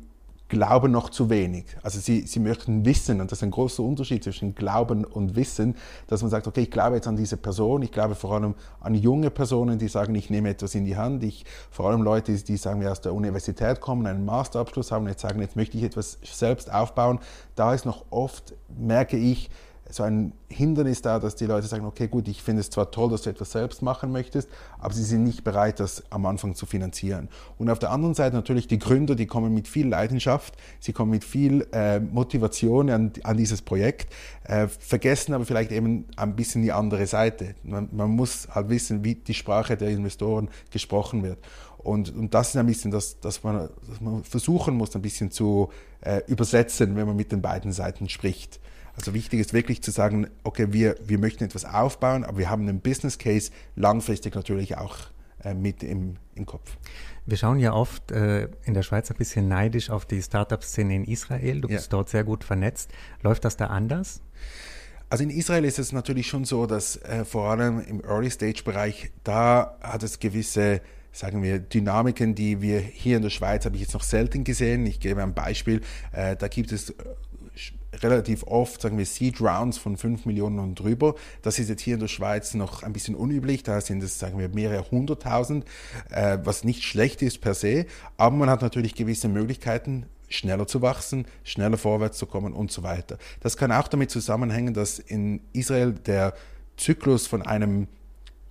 glauben 0.52 0.92
noch 0.92 1.08
zu 1.08 1.30
wenig. 1.30 1.64
Also 1.82 1.98
sie, 1.98 2.26
sie 2.26 2.38
möchten 2.38 2.84
wissen, 2.84 3.22
und 3.22 3.32
das 3.32 3.38
ist 3.38 3.42
ein 3.42 3.50
großer 3.50 3.82
Unterschied 3.82 4.22
zwischen 4.22 4.54
Glauben 4.54 5.06
und 5.06 5.34
Wissen, 5.34 5.76
dass 6.08 6.20
man 6.20 6.30
sagt, 6.30 6.46
okay, 6.46 6.60
ich 6.60 6.70
glaube 6.70 6.96
jetzt 6.96 7.08
an 7.08 7.16
diese 7.16 7.38
Person, 7.38 7.80
ich 7.80 7.90
glaube 7.90 8.14
vor 8.14 8.34
allem 8.34 8.54
an 8.78 8.94
junge 8.94 9.30
Personen, 9.30 9.78
die 9.78 9.88
sagen, 9.88 10.14
ich 10.14 10.28
nehme 10.28 10.50
etwas 10.50 10.74
in 10.74 10.84
die 10.84 10.98
Hand, 10.98 11.24
ich, 11.24 11.46
vor 11.70 11.88
allem 11.88 12.02
Leute, 12.02 12.34
die 12.34 12.56
sagen, 12.58 12.82
wir 12.82 12.92
aus 12.92 13.00
der 13.00 13.14
Universität 13.14 13.80
kommen, 13.80 14.06
einen 14.06 14.26
Masterabschluss 14.26 14.92
haben, 14.92 15.08
jetzt 15.08 15.22
sagen, 15.22 15.40
jetzt 15.40 15.56
möchte 15.56 15.78
ich 15.78 15.84
etwas 15.84 16.18
selbst 16.22 16.70
aufbauen. 16.70 17.20
Da 17.56 17.72
ist 17.72 17.86
noch 17.86 18.04
oft, 18.10 18.52
merke 18.78 19.16
ich, 19.16 19.48
so 19.90 20.02
ein 20.02 20.32
Hindernis 20.48 21.02
da, 21.02 21.18
dass 21.18 21.36
die 21.36 21.46
Leute 21.46 21.66
sagen, 21.66 21.84
okay, 21.84 22.08
gut, 22.08 22.28
ich 22.28 22.42
finde 22.42 22.60
es 22.60 22.70
zwar 22.70 22.90
toll, 22.90 23.10
dass 23.10 23.22
du 23.22 23.30
etwas 23.30 23.52
selbst 23.52 23.82
machen 23.82 24.12
möchtest, 24.12 24.48
aber 24.78 24.94
sie 24.94 25.02
sind 25.02 25.24
nicht 25.24 25.44
bereit, 25.44 25.80
das 25.80 26.02
am 26.10 26.26
Anfang 26.26 26.54
zu 26.54 26.66
finanzieren. 26.66 27.28
Und 27.58 27.68
auf 27.68 27.78
der 27.78 27.90
anderen 27.90 28.14
Seite 28.14 28.36
natürlich 28.36 28.66
die 28.66 28.78
Gründer, 28.78 29.14
die 29.14 29.26
kommen 29.26 29.52
mit 29.52 29.68
viel 29.68 29.88
Leidenschaft, 29.88 30.54
sie 30.80 30.92
kommen 30.92 31.10
mit 31.10 31.24
viel 31.24 31.66
äh, 31.72 32.00
Motivation 32.00 32.90
an, 32.90 33.12
an, 33.22 33.36
dieses 33.36 33.62
Projekt, 33.62 34.12
äh, 34.44 34.68
vergessen 34.68 35.34
aber 35.34 35.44
vielleicht 35.44 35.72
eben 35.72 36.06
ein 36.16 36.36
bisschen 36.36 36.62
die 36.62 36.72
andere 36.72 37.06
Seite. 37.06 37.54
Man, 37.62 37.88
man, 37.92 38.10
muss 38.10 38.48
halt 38.50 38.68
wissen, 38.68 39.04
wie 39.04 39.14
die 39.14 39.34
Sprache 39.34 39.76
der 39.76 39.90
Investoren 39.90 40.48
gesprochen 40.70 41.22
wird. 41.22 41.38
Und, 41.82 42.14
und 42.14 42.34
das 42.34 42.50
ist 42.50 42.56
ein 42.56 42.66
bisschen 42.66 42.90
das, 42.90 43.18
dass 43.20 43.42
man, 43.42 43.68
dass 43.88 44.00
man 44.00 44.24
versuchen 44.24 44.74
muss, 44.74 44.94
ein 44.94 45.02
bisschen 45.02 45.30
zu 45.30 45.70
äh, 46.00 46.22
übersetzen, 46.26 46.96
wenn 46.96 47.06
man 47.06 47.16
mit 47.16 47.32
den 47.32 47.42
beiden 47.42 47.72
Seiten 47.72 48.08
spricht. 48.08 48.60
Also 48.94 49.14
wichtig 49.14 49.40
ist 49.40 49.52
wirklich 49.52 49.82
zu 49.82 49.90
sagen, 49.90 50.28
okay, 50.44 50.72
wir, 50.72 50.96
wir 51.04 51.18
möchten 51.18 51.44
etwas 51.44 51.64
aufbauen, 51.64 52.24
aber 52.24 52.38
wir 52.38 52.50
haben 52.50 52.68
einen 52.68 52.80
Business 52.80 53.18
Case 53.18 53.50
langfristig 53.74 54.34
natürlich 54.34 54.76
auch 54.76 54.96
äh, 55.44 55.54
mit 55.54 55.82
im, 55.82 56.16
im 56.34 56.46
Kopf. 56.46 56.76
Wir 57.24 57.36
schauen 57.36 57.58
ja 57.58 57.72
oft 57.72 58.10
äh, 58.10 58.48
in 58.64 58.74
der 58.74 58.82
Schweiz 58.82 59.10
ein 59.10 59.16
bisschen 59.16 59.48
neidisch 59.48 59.90
auf 59.90 60.04
die 60.04 60.20
Startup-Szene 60.20 60.94
in 60.94 61.04
Israel. 61.04 61.60
Du 61.60 61.68
bist 61.68 61.86
ja. 61.86 61.90
dort 61.90 62.10
sehr 62.10 62.24
gut 62.24 62.44
vernetzt. 62.44 62.90
Läuft 63.22 63.44
das 63.44 63.56
da 63.56 63.66
anders? 63.66 64.20
Also 65.08 65.24
in 65.24 65.30
Israel 65.30 65.64
ist 65.64 65.78
es 65.78 65.92
natürlich 65.92 66.26
schon 66.26 66.44
so, 66.44 66.66
dass 66.66 66.96
äh, 66.96 67.24
vor 67.24 67.50
allem 67.50 67.80
im 67.80 68.02
Early-Stage-Bereich, 68.02 69.12
da 69.24 69.78
hat 69.80 70.02
es 70.02 70.18
gewisse 70.18 70.80
sagen 71.12 71.42
wir, 71.42 71.58
Dynamiken, 71.58 72.34
die 72.34 72.60
wir 72.60 72.80
hier 72.80 73.16
in 73.16 73.22
der 73.22 73.30
Schweiz 73.30 73.64
habe 73.64 73.76
ich 73.76 73.82
jetzt 73.82 73.94
noch 73.94 74.02
selten 74.02 74.44
gesehen. 74.44 74.86
Ich 74.86 74.98
gebe 74.98 75.22
ein 75.22 75.34
Beispiel. 75.34 75.82
Äh, 76.12 76.36
da 76.36 76.48
gibt 76.48 76.72
es 76.72 76.94
relativ 78.02 78.44
oft, 78.44 78.80
sagen 78.80 78.98
wir, 78.98 79.06
Seed 79.06 79.40
Rounds 79.40 79.78
von 79.78 79.96
5 79.96 80.24
Millionen 80.24 80.58
und 80.58 80.74
drüber. 80.76 81.14
Das 81.42 81.58
ist 81.58 81.68
jetzt 81.68 81.82
hier 81.82 81.94
in 81.94 82.00
der 82.00 82.08
Schweiz 82.08 82.54
noch 82.54 82.82
ein 82.82 82.92
bisschen 82.92 83.14
unüblich. 83.14 83.62
Da 83.62 83.80
sind 83.80 84.02
es, 84.02 84.18
sagen 84.18 84.38
wir, 84.38 84.48
mehrere 84.48 84.90
hunderttausend, 84.90 85.64
äh, 86.10 86.38
was 86.42 86.64
nicht 86.64 86.82
schlecht 86.82 87.22
ist 87.22 87.40
per 87.40 87.54
se. 87.54 87.86
Aber 88.16 88.34
man 88.36 88.50
hat 88.50 88.62
natürlich 88.62 88.94
gewisse 88.94 89.28
Möglichkeiten, 89.28 90.06
schneller 90.28 90.66
zu 90.66 90.80
wachsen, 90.80 91.26
schneller 91.44 91.76
vorwärts 91.76 92.16
zu 92.16 92.26
kommen 92.26 92.54
und 92.54 92.72
so 92.72 92.82
weiter. 92.82 93.18
Das 93.40 93.58
kann 93.58 93.70
auch 93.70 93.88
damit 93.88 94.10
zusammenhängen, 94.10 94.72
dass 94.72 94.98
in 94.98 95.40
Israel 95.52 95.92
der 95.92 96.34
Zyklus 96.78 97.26
von 97.26 97.42
einem 97.42 97.86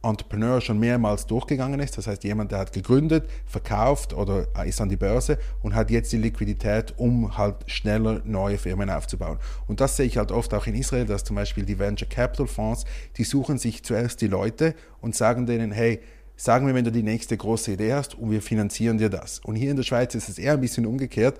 Entrepreneur 0.03 0.61
schon 0.61 0.79
mehrmals 0.79 1.27
durchgegangen 1.27 1.79
ist. 1.79 1.97
Das 1.97 2.07
heißt, 2.07 2.23
jemand, 2.23 2.51
der 2.51 2.59
hat 2.59 2.73
gegründet, 2.73 3.29
verkauft 3.45 4.13
oder 4.13 4.47
ist 4.65 4.81
an 4.81 4.89
die 4.89 4.95
Börse 4.95 5.37
und 5.61 5.75
hat 5.75 5.91
jetzt 5.91 6.11
die 6.11 6.17
Liquidität, 6.17 6.93
um 6.97 7.37
halt 7.37 7.55
schneller 7.67 8.21
neue 8.25 8.57
Firmen 8.57 8.89
aufzubauen. 8.89 9.37
Und 9.67 9.79
das 9.79 9.97
sehe 9.97 10.05
ich 10.05 10.17
halt 10.17 10.31
oft 10.31 10.53
auch 10.53 10.65
in 10.67 10.75
Israel, 10.75 11.05
dass 11.05 11.23
zum 11.23 11.35
Beispiel 11.35 11.65
die 11.65 11.77
Venture 11.77 12.09
Capital 12.09 12.47
Fonds, 12.47 12.85
die 13.17 13.23
suchen 13.23 13.57
sich 13.57 13.83
zuerst 13.83 14.21
die 14.21 14.27
Leute 14.27 14.75
und 15.01 15.15
sagen 15.15 15.45
denen, 15.45 15.71
hey, 15.71 15.99
sagen 16.35 16.65
wir, 16.65 16.73
wenn 16.73 16.85
du 16.85 16.91
die 16.91 17.03
nächste 17.03 17.37
große 17.37 17.73
Idee 17.73 17.93
hast 17.93 18.15
und 18.15 18.31
wir 18.31 18.41
finanzieren 18.41 18.97
dir 18.97 19.09
das. 19.09 19.39
Und 19.39 19.55
hier 19.55 19.69
in 19.69 19.77
der 19.77 19.83
Schweiz 19.83 20.15
ist 20.15 20.27
es 20.27 20.39
eher 20.39 20.53
ein 20.53 20.61
bisschen 20.61 20.87
umgekehrt 20.87 21.37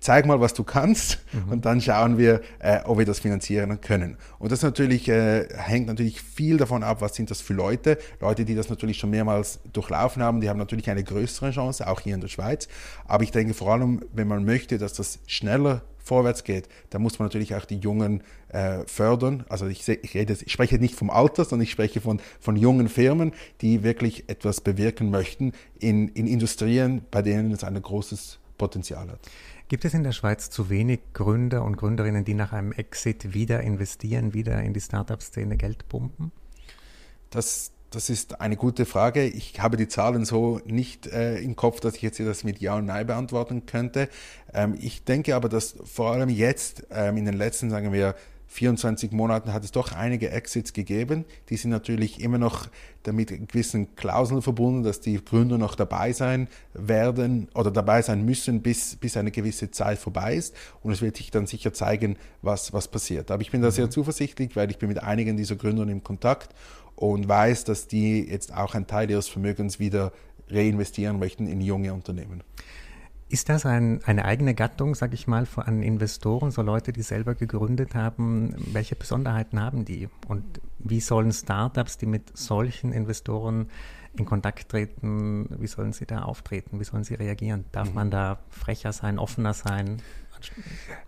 zeig 0.00 0.26
mal, 0.26 0.40
was 0.40 0.54
du 0.54 0.64
kannst 0.64 1.18
mhm. 1.32 1.52
und 1.52 1.64
dann 1.66 1.80
schauen 1.80 2.18
wir, 2.18 2.40
äh, 2.58 2.80
ob 2.84 2.98
wir 2.98 3.06
das 3.06 3.20
finanzieren 3.20 3.80
können. 3.80 4.16
Und 4.38 4.50
das 4.50 4.62
natürlich 4.62 5.08
äh, 5.08 5.46
hängt 5.54 5.86
natürlich 5.86 6.20
viel 6.22 6.56
davon 6.56 6.82
ab, 6.82 7.00
was 7.00 7.14
sind 7.14 7.30
das 7.30 7.40
für 7.40 7.54
Leute. 7.54 7.98
Leute, 8.20 8.44
die 8.44 8.54
das 8.54 8.68
natürlich 8.68 8.98
schon 8.98 9.10
mehrmals 9.10 9.60
durchlaufen 9.72 10.22
haben, 10.22 10.40
die 10.40 10.48
haben 10.48 10.58
natürlich 10.58 10.90
eine 10.90 11.04
größere 11.04 11.50
Chance, 11.50 11.86
auch 11.86 12.00
hier 12.00 12.14
in 12.14 12.20
der 12.20 12.28
Schweiz. 12.28 12.66
Aber 13.06 13.22
ich 13.22 13.30
denke 13.30 13.54
vor 13.54 13.72
allem, 13.72 14.00
wenn 14.12 14.26
man 14.26 14.44
möchte, 14.44 14.78
dass 14.78 14.94
das 14.94 15.20
schneller 15.26 15.82
vorwärts 16.02 16.44
geht, 16.44 16.68
dann 16.88 17.02
muss 17.02 17.18
man 17.18 17.26
natürlich 17.26 17.54
auch 17.54 17.66
die 17.66 17.78
Jungen 17.78 18.22
äh, 18.48 18.80
fördern. 18.86 19.44
Also 19.48 19.66
ich, 19.66 19.86
ich, 19.86 20.14
rede, 20.14 20.36
ich 20.44 20.50
spreche 20.50 20.78
nicht 20.78 20.94
vom 20.94 21.10
Alter, 21.10 21.44
sondern 21.44 21.64
ich 21.64 21.70
spreche 21.70 22.00
von, 22.00 22.20
von 22.40 22.56
jungen 22.56 22.88
Firmen, 22.88 23.32
die 23.60 23.82
wirklich 23.82 24.28
etwas 24.28 24.60
bewirken 24.60 25.10
möchten 25.10 25.52
in, 25.78 26.08
in 26.08 26.26
Industrien, 26.26 27.02
bei 27.10 27.22
denen 27.22 27.52
es 27.52 27.64
ein 27.64 27.80
großes 27.80 28.40
Potenzial 28.60 29.10
hat. 29.10 29.20
Gibt 29.68 29.86
es 29.86 29.94
in 29.94 30.04
der 30.04 30.12
Schweiz 30.12 30.50
zu 30.50 30.68
wenig 30.68 31.00
Gründer 31.14 31.64
und 31.64 31.76
Gründerinnen, 31.76 32.26
die 32.26 32.34
nach 32.34 32.52
einem 32.52 32.72
Exit 32.72 33.32
wieder 33.32 33.62
investieren, 33.62 34.34
wieder 34.34 34.60
in 34.62 34.74
die 34.74 34.80
Startup-Szene 34.80 35.56
Geld 35.56 35.88
pumpen? 35.88 36.30
Das, 37.30 37.72
das 37.90 38.10
ist 38.10 38.42
eine 38.42 38.56
gute 38.56 38.84
Frage. 38.84 39.24
Ich 39.24 39.60
habe 39.60 39.78
die 39.78 39.88
Zahlen 39.88 40.26
so 40.26 40.60
nicht 40.66 41.06
äh, 41.06 41.38
im 41.38 41.56
Kopf, 41.56 41.80
dass 41.80 41.94
ich 41.94 42.02
jetzt 42.02 42.20
das 42.20 42.44
mit 42.44 42.60
Ja 42.60 42.76
und 42.76 42.84
Nein 42.84 43.06
beantworten 43.06 43.64
könnte. 43.64 44.10
Ähm, 44.52 44.76
ich 44.78 45.04
denke 45.04 45.34
aber, 45.34 45.48
dass 45.48 45.76
vor 45.84 46.12
allem 46.12 46.28
jetzt 46.28 46.86
ähm, 46.90 47.16
in 47.16 47.24
den 47.24 47.34
letzten, 47.34 47.70
sagen 47.70 47.94
wir, 47.94 48.14
24 48.52 49.12
Monaten 49.12 49.52
hat 49.52 49.62
es 49.62 49.70
doch 49.70 49.92
einige 49.92 50.30
Exits 50.30 50.72
gegeben. 50.72 51.24
Die 51.50 51.56
sind 51.56 51.70
natürlich 51.70 52.20
immer 52.20 52.36
noch 52.36 52.66
damit 53.04 53.28
gewissen 53.48 53.94
Klauseln 53.94 54.42
verbunden, 54.42 54.82
dass 54.82 55.00
die 55.00 55.24
Gründer 55.24 55.56
noch 55.56 55.76
dabei 55.76 56.12
sein 56.12 56.48
werden 56.74 57.48
oder 57.54 57.70
dabei 57.70 58.02
sein 58.02 58.24
müssen, 58.24 58.60
bis, 58.60 58.96
bis 58.96 59.16
eine 59.16 59.30
gewisse 59.30 59.70
Zeit 59.70 60.00
vorbei 60.00 60.34
ist. 60.34 60.56
Und 60.82 60.90
es 60.90 61.00
wird 61.00 61.16
sich 61.16 61.30
dann 61.30 61.46
sicher 61.46 61.72
zeigen, 61.72 62.16
was, 62.42 62.72
was 62.72 62.88
passiert. 62.88 63.30
Aber 63.30 63.40
ich 63.40 63.52
bin 63.52 63.62
da 63.62 63.70
sehr 63.70 63.86
mhm. 63.86 63.92
zuversichtlich, 63.92 64.56
weil 64.56 64.68
ich 64.68 64.78
bin 64.78 64.88
mit 64.88 65.00
einigen 65.00 65.36
dieser 65.36 65.54
Gründern 65.54 65.88
im 65.88 66.02
Kontakt 66.02 66.52
und 66.96 67.28
weiß, 67.28 67.62
dass 67.62 67.86
die 67.86 68.28
jetzt 68.28 68.52
auch 68.52 68.74
einen 68.74 68.88
Teil 68.88 69.08
ihres 69.08 69.28
Vermögens 69.28 69.78
wieder 69.78 70.12
reinvestieren 70.48 71.20
möchten 71.20 71.46
in 71.46 71.60
junge 71.60 71.94
Unternehmen. 71.94 72.42
Ist 73.30 73.48
das 73.48 73.64
ein, 73.64 74.02
eine 74.04 74.24
eigene 74.24 74.54
Gattung, 74.54 74.96
sage 74.96 75.14
ich 75.14 75.28
mal, 75.28 75.46
an 75.54 75.84
Investoren, 75.84 76.50
so 76.50 76.62
Leute, 76.62 76.92
die 76.92 77.02
selber 77.02 77.36
gegründet 77.36 77.94
haben? 77.94 78.56
Welche 78.72 78.96
Besonderheiten 78.96 79.60
haben 79.60 79.84
die? 79.84 80.08
Und 80.26 80.60
wie 80.80 80.98
sollen 80.98 81.30
Startups, 81.30 81.96
die 81.96 82.06
mit 82.06 82.36
solchen 82.36 82.92
Investoren 82.92 83.68
in 84.18 84.24
Kontakt 84.24 84.68
treten, 84.68 85.48
wie 85.60 85.68
sollen 85.68 85.92
sie 85.92 86.06
da 86.06 86.22
auftreten? 86.22 86.80
Wie 86.80 86.84
sollen 86.84 87.04
sie 87.04 87.14
reagieren? 87.14 87.66
Darf 87.70 87.90
mhm. 87.90 87.94
man 87.94 88.10
da 88.10 88.40
frecher 88.50 88.92
sein, 88.92 89.16
offener 89.16 89.54
sein? 89.54 90.02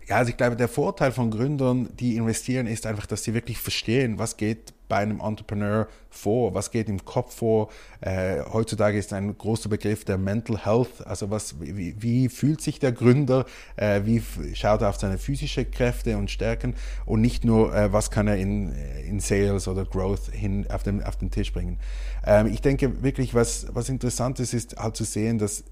Ja, 0.07 0.17
also 0.17 0.29
ich 0.29 0.37
glaube, 0.37 0.55
der 0.55 0.69
Vorteil 0.69 1.11
von 1.11 1.29
Gründern, 1.29 1.89
die 1.99 2.15
investieren, 2.15 2.67
ist 2.67 2.85
einfach, 2.85 3.05
dass 3.05 3.25
sie 3.25 3.33
wirklich 3.33 3.57
verstehen, 3.57 4.17
was 4.17 4.37
geht 4.37 4.73
bei 4.93 4.99
einem 4.99 5.21
Entrepreneur 5.21 5.87
vor, 6.11 6.53
was 6.53 6.69
geht 6.69 6.87
im 6.87 7.03
Kopf 7.03 7.37
vor. 7.37 7.69
Äh, 7.99 8.41
heutzutage 8.53 8.95
ist 8.95 9.11
ein 9.11 9.35
großer 9.35 9.67
Begriff 9.67 10.05
der 10.05 10.19
Mental 10.19 10.63
Health, 10.63 11.07
also 11.07 11.31
was, 11.31 11.59
wie, 11.59 11.95
wie 11.99 12.29
fühlt 12.29 12.61
sich 12.61 12.77
der 12.77 12.91
Gründer, 12.91 13.47
äh, 13.75 14.01
wie 14.05 14.21
schaut 14.53 14.83
er 14.83 14.89
auf 14.89 14.97
seine 14.97 15.17
physischen 15.17 15.71
Kräfte 15.71 16.15
und 16.15 16.29
Stärken 16.29 16.75
und 17.07 17.21
nicht 17.21 17.43
nur, 17.43 17.75
äh, 17.75 17.91
was 17.91 18.11
kann 18.11 18.27
er 18.27 18.37
in, 18.37 18.71
in 19.07 19.19
Sales 19.19 19.67
oder 19.67 19.83
Growth 19.83 20.27
hin 20.31 20.67
auf 20.69 20.83
den, 20.83 21.01
auf 21.01 21.15
den 21.15 21.31
Tisch 21.31 21.51
bringen. 21.51 21.79
Ähm, 22.23 22.45
ich 22.45 22.61
denke 22.61 23.01
wirklich, 23.01 23.33
was, 23.33 23.65
was 23.73 23.89
interessant 23.89 24.39
ist, 24.39 24.53
ist 24.53 24.77
halt 24.77 24.95
zu 24.95 25.05
sehen, 25.05 25.39
dass 25.39 25.63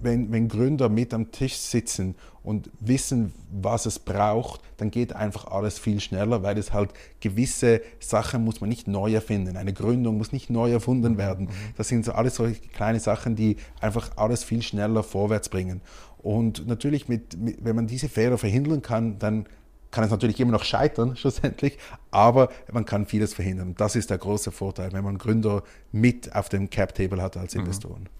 wenn, 0.00 0.30
wenn 0.30 0.46
Gründer 0.46 0.88
mit 0.88 1.12
am 1.12 1.32
Tisch 1.32 1.56
sitzen 1.56 2.14
und 2.48 2.70
wissen, 2.80 3.34
was 3.52 3.84
es 3.84 3.98
braucht, 3.98 4.62
dann 4.78 4.90
geht 4.90 5.12
einfach 5.12 5.48
alles 5.48 5.78
viel 5.78 6.00
schneller, 6.00 6.42
weil 6.42 6.56
es 6.56 6.72
halt 6.72 6.94
gewisse 7.20 7.82
Sachen 8.00 8.42
muss 8.42 8.62
man 8.62 8.70
nicht 8.70 8.88
neu 8.88 9.12
erfinden. 9.12 9.58
Eine 9.58 9.74
Gründung 9.74 10.16
muss 10.16 10.32
nicht 10.32 10.48
neu 10.48 10.72
erfunden 10.72 11.12
mhm. 11.12 11.18
werden. 11.18 11.48
Das 11.76 11.88
sind 11.88 12.06
so 12.06 12.12
alles 12.12 12.36
solche 12.36 12.58
kleine 12.68 13.00
Sachen, 13.00 13.36
die 13.36 13.58
einfach 13.82 14.12
alles 14.16 14.44
viel 14.44 14.62
schneller 14.62 15.02
vorwärts 15.02 15.50
bringen. 15.50 15.82
Und 16.22 16.66
natürlich, 16.66 17.06
mit, 17.06 17.38
mit, 17.38 17.62
wenn 17.62 17.76
man 17.76 17.86
diese 17.86 18.08
Fehler 18.08 18.38
verhindern 18.38 18.80
kann, 18.80 19.18
dann 19.18 19.44
kann 19.90 20.04
es 20.04 20.10
natürlich 20.10 20.40
immer 20.40 20.52
noch 20.52 20.64
scheitern, 20.64 21.16
schlussendlich, 21.18 21.76
aber 22.10 22.48
man 22.72 22.86
kann 22.86 23.04
vieles 23.04 23.34
verhindern. 23.34 23.74
Das 23.76 23.94
ist 23.94 24.08
der 24.08 24.16
große 24.16 24.52
Vorteil, 24.52 24.94
wenn 24.94 25.04
man 25.04 25.18
Gründer 25.18 25.64
mit 25.92 26.34
auf 26.34 26.48
dem 26.48 26.70
Cap-Table 26.70 27.20
hat 27.20 27.36
als 27.36 27.54
mhm. 27.54 27.60
Investoren. 27.60 28.02
Mhm. 28.04 28.17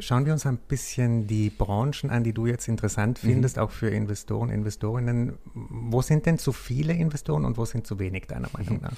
Schauen 0.00 0.26
wir 0.26 0.32
uns 0.32 0.46
ein 0.46 0.56
bisschen 0.56 1.26
die 1.26 1.50
Branchen 1.50 2.10
an, 2.10 2.24
die 2.24 2.32
du 2.32 2.46
jetzt 2.46 2.68
interessant 2.68 3.22
mhm. 3.22 3.28
findest, 3.28 3.56
mhm. 3.56 3.62
auch 3.62 3.70
für 3.70 3.90
Investoren, 3.90 4.50
Investorinnen. 4.50 5.34
Wo 5.54 6.02
sind 6.02 6.26
denn 6.26 6.38
zu 6.38 6.52
viele 6.52 6.92
Investoren 6.92 7.44
und 7.44 7.56
wo 7.56 7.64
sind 7.64 7.86
zu 7.86 7.98
wenig, 7.98 8.26
deiner 8.26 8.48
Meinung 8.52 8.80
nach? 8.80 8.92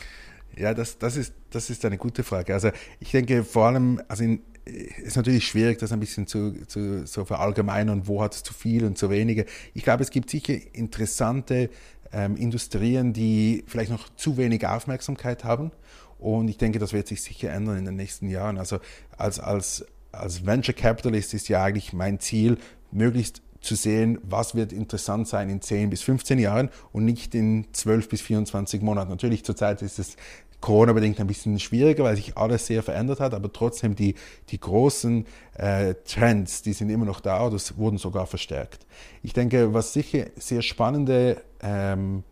Ja, 0.57 0.73
das, 0.73 0.99
das, 0.99 1.17
ist, 1.17 1.35
das 1.51 1.71
ist 1.71 1.85
eine 1.85 1.99
gute 1.99 2.23
Frage. 2.23 2.55
Also 2.55 2.71
ich 3.01 3.11
denke 3.11 3.43
vor 3.45 3.67
allem, 3.67 4.01
also 4.09 4.23
in, 4.23 4.41
ist 4.65 5.17
natürlich 5.17 5.47
schwierig, 5.47 5.79
das 5.79 5.93
ein 5.93 6.01
bisschen 6.01 6.27
zu, 6.27 6.53
zu 6.67 7.07
so 7.07 7.25
verallgemeinern, 7.25 8.07
wo 8.07 8.23
hat 8.23 8.35
es 8.35 8.43
zu 8.43 8.55
viel 8.55 8.85
und 8.85 8.97
zu 8.97 9.11
wenige. 9.11 9.47
Ich 9.75 9.83
glaube, 9.83 10.03
es 10.03 10.11
gibt 10.11 10.31
sicher 10.31 10.55
interessante 10.73 11.71
ähm, 12.13 12.37
Industrien, 12.37 13.13
die 13.13 13.65
vielleicht 13.67 13.91
noch 13.91 14.09
zu 14.15 14.37
wenig 14.37 14.67
Aufmerksamkeit 14.67 15.45
haben. 15.45 15.73
Und 16.19 16.49
ich 16.49 16.57
denke, 16.57 16.79
das 16.79 16.93
wird 16.93 17.09
sich 17.09 17.23
sicher 17.23 17.51
ändern 17.51 17.77
in 17.77 17.85
den 17.85 17.97
nächsten 17.97 18.29
Jahren. 18.29 18.57
Also 18.57 18.79
als, 19.19 19.41
als 19.41 19.85
als 20.21 20.47
Venture 20.47 20.75
Capitalist 20.75 21.35
ist 21.35 21.49
ja 21.49 21.63
eigentlich 21.63 21.93
mein 21.93 22.21
Ziel, 22.21 22.59
möglichst 22.91 23.43
zu 23.61 23.75
sehen, 23.75 24.19
was 24.23 24.55
wird 24.55 24.73
interessant 24.73 25.27
sein 25.27 25.49
in 25.49 25.61
10 25.61 25.91
bis 25.91 26.03
15 26.03 26.39
Jahren 26.39 26.69
und 26.93 27.05
nicht 27.05 27.35
in 27.35 27.67
12 27.73 28.09
bis 28.09 28.21
24 28.21 28.83
Monaten. 28.83 29.11
Natürlich 29.11 29.45
zurzeit 29.45 29.83
ist 29.83 29.99
es 29.99 30.17
Corona-bedingt 30.61 31.21
ein 31.21 31.27
bisschen 31.27 31.59
schwieriger, 31.59 32.05
weil 32.05 32.17
sich 32.17 32.39
alles 32.39 32.67
sehr 32.67 32.83
verändert 32.83 33.21
hat, 33.21 33.35
aber 33.35 33.53
trotzdem 33.53 33.95
die, 33.95 34.15
die 34.49 34.61
großen 34.61 35.27
äh, 35.59 35.95
Trends, 36.07 36.63
die 36.63 36.73
sind 36.73 36.91
immer 36.91 37.05
noch 37.05 37.21
da 37.21 37.47
oder 37.47 37.59
wurden 37.77 37.99
sogar 37.99 38.27
verstärkt. 38.27 38.87
Ich 39.23 39.33
denke, 39.33 39.75
was 39.75 39.93
sicher 39.93 40.27
sehr 40.37 40.63
spannende 40.63 41.43
ähm, 41.61 42.23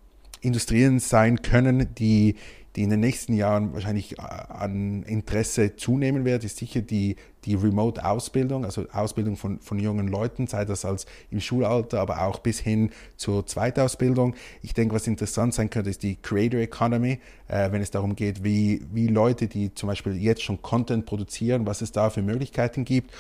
Industrien 0.40 0.98
sein 0.98 1.42
können, 1.42 1.94
die 1.94 2.36
die 2.76 2.82
in 2.82 2.90
den 2.90 3.00
nächsten 3.00 3.34
Jahren 3.34 3.74
wahrscheinlich 3.74 4.18
äh, 4.18 4.22
an 4.22 5.02
Interesse 5.02 5.76
zunehmen 5.76 6.24
wird, 6.24 6.44
ist 6.44 6.56
sicher 6.56 6.80
die, 6.80 7.16
die 7.44 7.54
Remote-Ausbildung, 7.54 8.64
also 8.64 8.86
Ausbildung 8.92 9.36
von, 9.36 9.60
von 9.60 9.78
jungen 9.78 10.08
Leuten, 10.08 10.46
sei 10.46 10.64
das 10.64 10.84
als 10.84 11.06
im 11.30 11.40
Schulalter, 11.40 12.00
aber 12.00 12.22
auch 12.22 12.38
bis 12.38 12.58
hin 12.58 12.90
zur 13.16 13.46
Zweitausbildung. 13.46 14.34
Ich 14.62 14.74
denke, 14.74 14.94
was 14.94 15.06
interessant 15.06 15.54
sein 15.54 15.70
könnte, 15.70 15.90
ist 15.90 16.02
die 16.02 16.16
Creator 16.16 16.60
Economy, 16.60 17.20
äh, 17.48 17.72
wenn 17.72 17.82
es 17.82 17.90
darum 17.90 18.16
geht, 18.16 18.44
wie, 18.44 18.82
wie 18.92 19.08
Leute, 19.08 19.48
die 19.48 19.74
zum 19.74 19.88
Beispiel 19.88 20.16
jetzt 20.16 20.42
schon 20.42 20.62
Content 20.62 21.06
produzieren, 21.06 21.66
was 21.66 21.82
es 21.82 21.92
da 21.92 22.10
für 22.10 22.22
Möglichkeiten 22.22 22.84
gibt, 22.84 23.12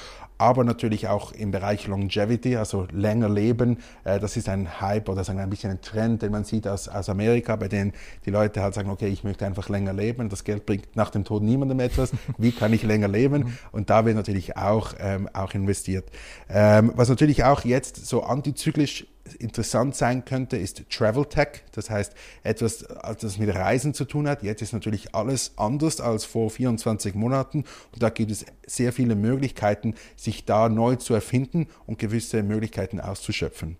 aber 0.42 0.64
natürlich 0.64 1.06
auch 1.06 1.30
im 1.30 1.52
Bereich 1.52 1.86
Longevity, 1.86 2.56
also 2.56 2.88
länger 2.90 3.28
leben. 3.28 3.78
Äh, 4.02 4.18
das 4.18 4.36
ist 4.36 4.48
ein 4.48 4.80
Hype 4.80 5.08
oder 5.08 5.22
sagen 5.22 5.38
wir 5.38 5.44
ein 5.44 5.50
bisschen 5.50 5.70
ein 5.70 5.80
Trend, 5.80 6.22
den 6.22 6.32
man 6.32 6.42
sieht 6.42 6.66
aus, 6.66 6.88
aus 6.88 7.08
Amerika, 7.08 7.54
bei 7.54 7.68
dem 7.68 7.92
die 8.26 8.30
Leute 8.30 8.60
halt 8.60 8.74
sagen, 8.74 8.90
okay, 8.90 9.06
ich 9.06 9.22
möchte 9.22 9.46
einfach 9.46 9.68
länger 9.68 9.92
leben. 9.92 10.28
Das 10.28 10.42
Geld 10.42 10.66
bringt 10.66 10.96
nach 10.96 11.10
dem 11.10 11.24
Tod 11.24 11.44
niemandem 11.44 11.78
etwas. 11.78 12.10
Wie 12.38 12.50
kann 12.50 12.72
ich 12.72 12.82
länger 12.82 13.06
leben? 13.06 13.56
Und 13.70 13.88
da 13.88 14.04
wird 14.04 14.11
natürlich 14.14 14.56
auch, 14.56 14.94
ähm, 14.98 15.28
auch 15.32 15.54
investiert. 15.54 16.10
Ähm, 16.48 16.92
was 16.94 17.08
natürlich 17.08 17.44
auch 17.44 17.64
jetzt 17.64 18.06
so 18.06 18.22
antizyklisch 18.22 19.06
interessant 19.38 19.94
sein 19.94 20.24
könnte, 20.24 20.56
ist 20.56 20.88
Travel 20.90 21.24
Tech. 21.26 21.62
Das 21.72 21.90
heißt, 21.90 22.14
etwas, 22.42 22.84
das 23.20 23.38
mit 23.38 23.54
Reisen 23.54 23.94
zu 23.94 24.04
tun 24.04 24.28
hat. 24.28 24.42
Jetzt 24.42 24.62
ist 24.62 24.72
natürlich 24.72 25.14
alles 25.14 25.52
anders 25.56 26.00
als 26.00 26.24
vor 26.24 26.50
24 26.50 27.14
Monaten. 27.14 27.64
Und 27.92 28.02
da 28.02 28.10
gibt 28.10 28.30
es 28.30 28.44
sehr 28.66 28.92
viele 28.92 29.14
Möglichkeiten, 29.14 29.94
sich 30.16 30.44
da 30.44 30.68
neu 30.68 30.96
zu 30.96 31.14
erfinden 31.14 31.68
und 31.86 31.98
gewisse 31.98 32.42
Möglichkeiten 32.42 33.00
auszuschöpfen. 33.00 33.76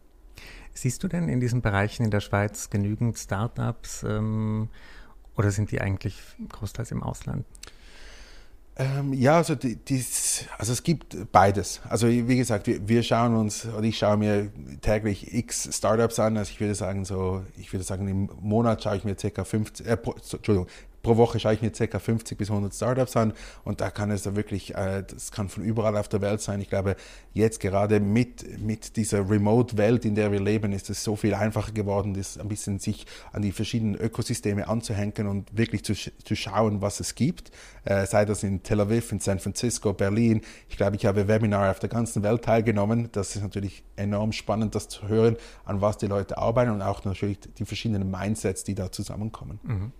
Siehst 0.75 1.03
du 1.03 1.09
denn 1.09 1.29
in 1.29 1.41
diesen 1.41 1.61
Bereichen 1.61 2.05
in 2.05 2.11
der 2.11 2.21
Schweiz 2.21 2.71
genügend 2.71 3.19
Startups 3.19 4.05
ähm, 4.05 4.69
oder 5.37 5.51
sind 5.51 5.71
die 5.71 5.81
eigentlich 5.81 6.19
großteils 6.49 6.93
im 6.93 7.03
Ausland? 7.03 7.45
Ähm, 8.76 9.12
ja, 9.12 9.37
also, 9.37 9.55
die, 9.55 9.76
dies, 9.76 10.47
also 10.57 10.73
es 10.73 10.83
gibt 10.83 11.31
beides. 11.31 11.81
Also 11.88 12.09
wie 12.09 12.37
gesagt, 12.37 12.67
wir, 12.67 12.88
wir, 12.88 13.02
schauen 13.02 13.37
uns, 13.37 13.67
oder 13.67 13.85
ich 13.85 13.99
schaue 13.99 14.17
mir 14.17 14.50
täglich 14.81 15.35
x 15.35 15.69
Startups 15.76 16.19
an. 16.19 16.38
Also 16.38 16.50
ich 16.52 16.61
würde 16.61 16.75
sagen, 16.75 17.05
so, 17.05 17.45
ich 17.57 17.73
würde 17.73 17.85
sagen, 17.85 18.09
im 18.09 18.31
Monat 18.41 18.83
schaue 18.83 18.97
ich 18.97 19.05
mir 19.05 19.14
ca. 19.14 19.45
50, 19.45 19.87
äh, 19.87 19.93
Entschuldigung, 19.93 20.69
pro 21.03 21.17
Woche 21.17 21.41
schaue 21.41 21.55
ich 21.55 21.63
mir 21.63 21.71
ca. 21.71 21.99
50 21.99 22.39
bis 22.39 22.51
100 22.51 22.75
Startups 22.75 23.17
an 23.17 23.33
und 23.65 23.81
da 23.81 23.91
kann 23.91 24.11
es 24.11 24.23
da 24.23 24.37
wirklich, 24.37 24.75
äh, 24.75 25.05
das 25.07 25.33
kann 25.33 25.49
von 25.49 25.65
überall 25.65 25.97
auf 25.97 26.09
der 26.09 26.21
Welt 26.21 26.41
sein. 26.41 26.61
Ich 26.61 26.69
glaube, 26.69 26.97
jetzt 27.35 27.61
gerade 27.61 28.01
mit, 28.01 28.61
mit 28.61 28.97
dieser 28.97 29.29
Remote-Welt, 29.29 30.05
in 30.05 30.15
der 30.15 30.33
wir 30.33 30.41
leben, 30.41 30.73
ist 30.73 30.91
es 30.91 31.03
so 31.03 31.17
viel 31.17 31.35
einfacher 31.35 31.73
geworden, 31.73 32.15
das 32.15 32.39
ein 32.39 32.49
bisschen 32.49 32.79
sich 32.79 33.07
an 33.33 33.43
die 33.43 33.53
verschiedenen 33.53 33.97
Ökosysteme 33.97 34.69
anzuhängen 34.69 35.27
und 35.27 35.57
wirklich 35.57 35.85
zu, 35.85 35.95
zu 35.95 36.37
schauen, 36.37 36.81
was 36.81 37.01
es 37.01 37.15
gibt. 37.15 37.51
Äh, 37.85 38.07
sei 38.07 38.25
das 38.25 38.43
in 38.43 38.63
Tel 38.63 38.81
Aviv, 38.81 39.11
in 39.13 39.21
San 39.21 39.39
Francisco, 39.39 39.93
Berlin. 39.93 40.43
Ich 40.69 40.77
glaube, 40.77 40.97
ich 40.97 41.07
habe 41.07 41.27
Webinare 41.29 41.71
auf 41.71 41.81
der 41.81 41.89
ganzen 41.89 42.23
Welt 42.23 42.43
teilgenommen. 42.45 43.09
Das 43.13 43.35
ist 43.35 43.43
natürlich 43.43 43.83
enorm 43.97 44.33
spannend, 44.33 44.75
das 44.75 44.89
zu 44.89 45.09
hören, 45.09 45.37
an 45.65 45.81
was 45.81 45.99
die 45.99 46.07
Leute 46.07 46.39
arbeiten 46.39 46.71
und 46.71 46.83
auch 46.83 47.05
natürlich 47.05 47.39
die 47.41 47.65
verschiedenen 47.65 48.11
Mindsets, 48.11 48.65
die 48.65 48.75
da 48.75 48.93
zusammenkommen. 48.93 49.59
Mhm. 49.63 49.93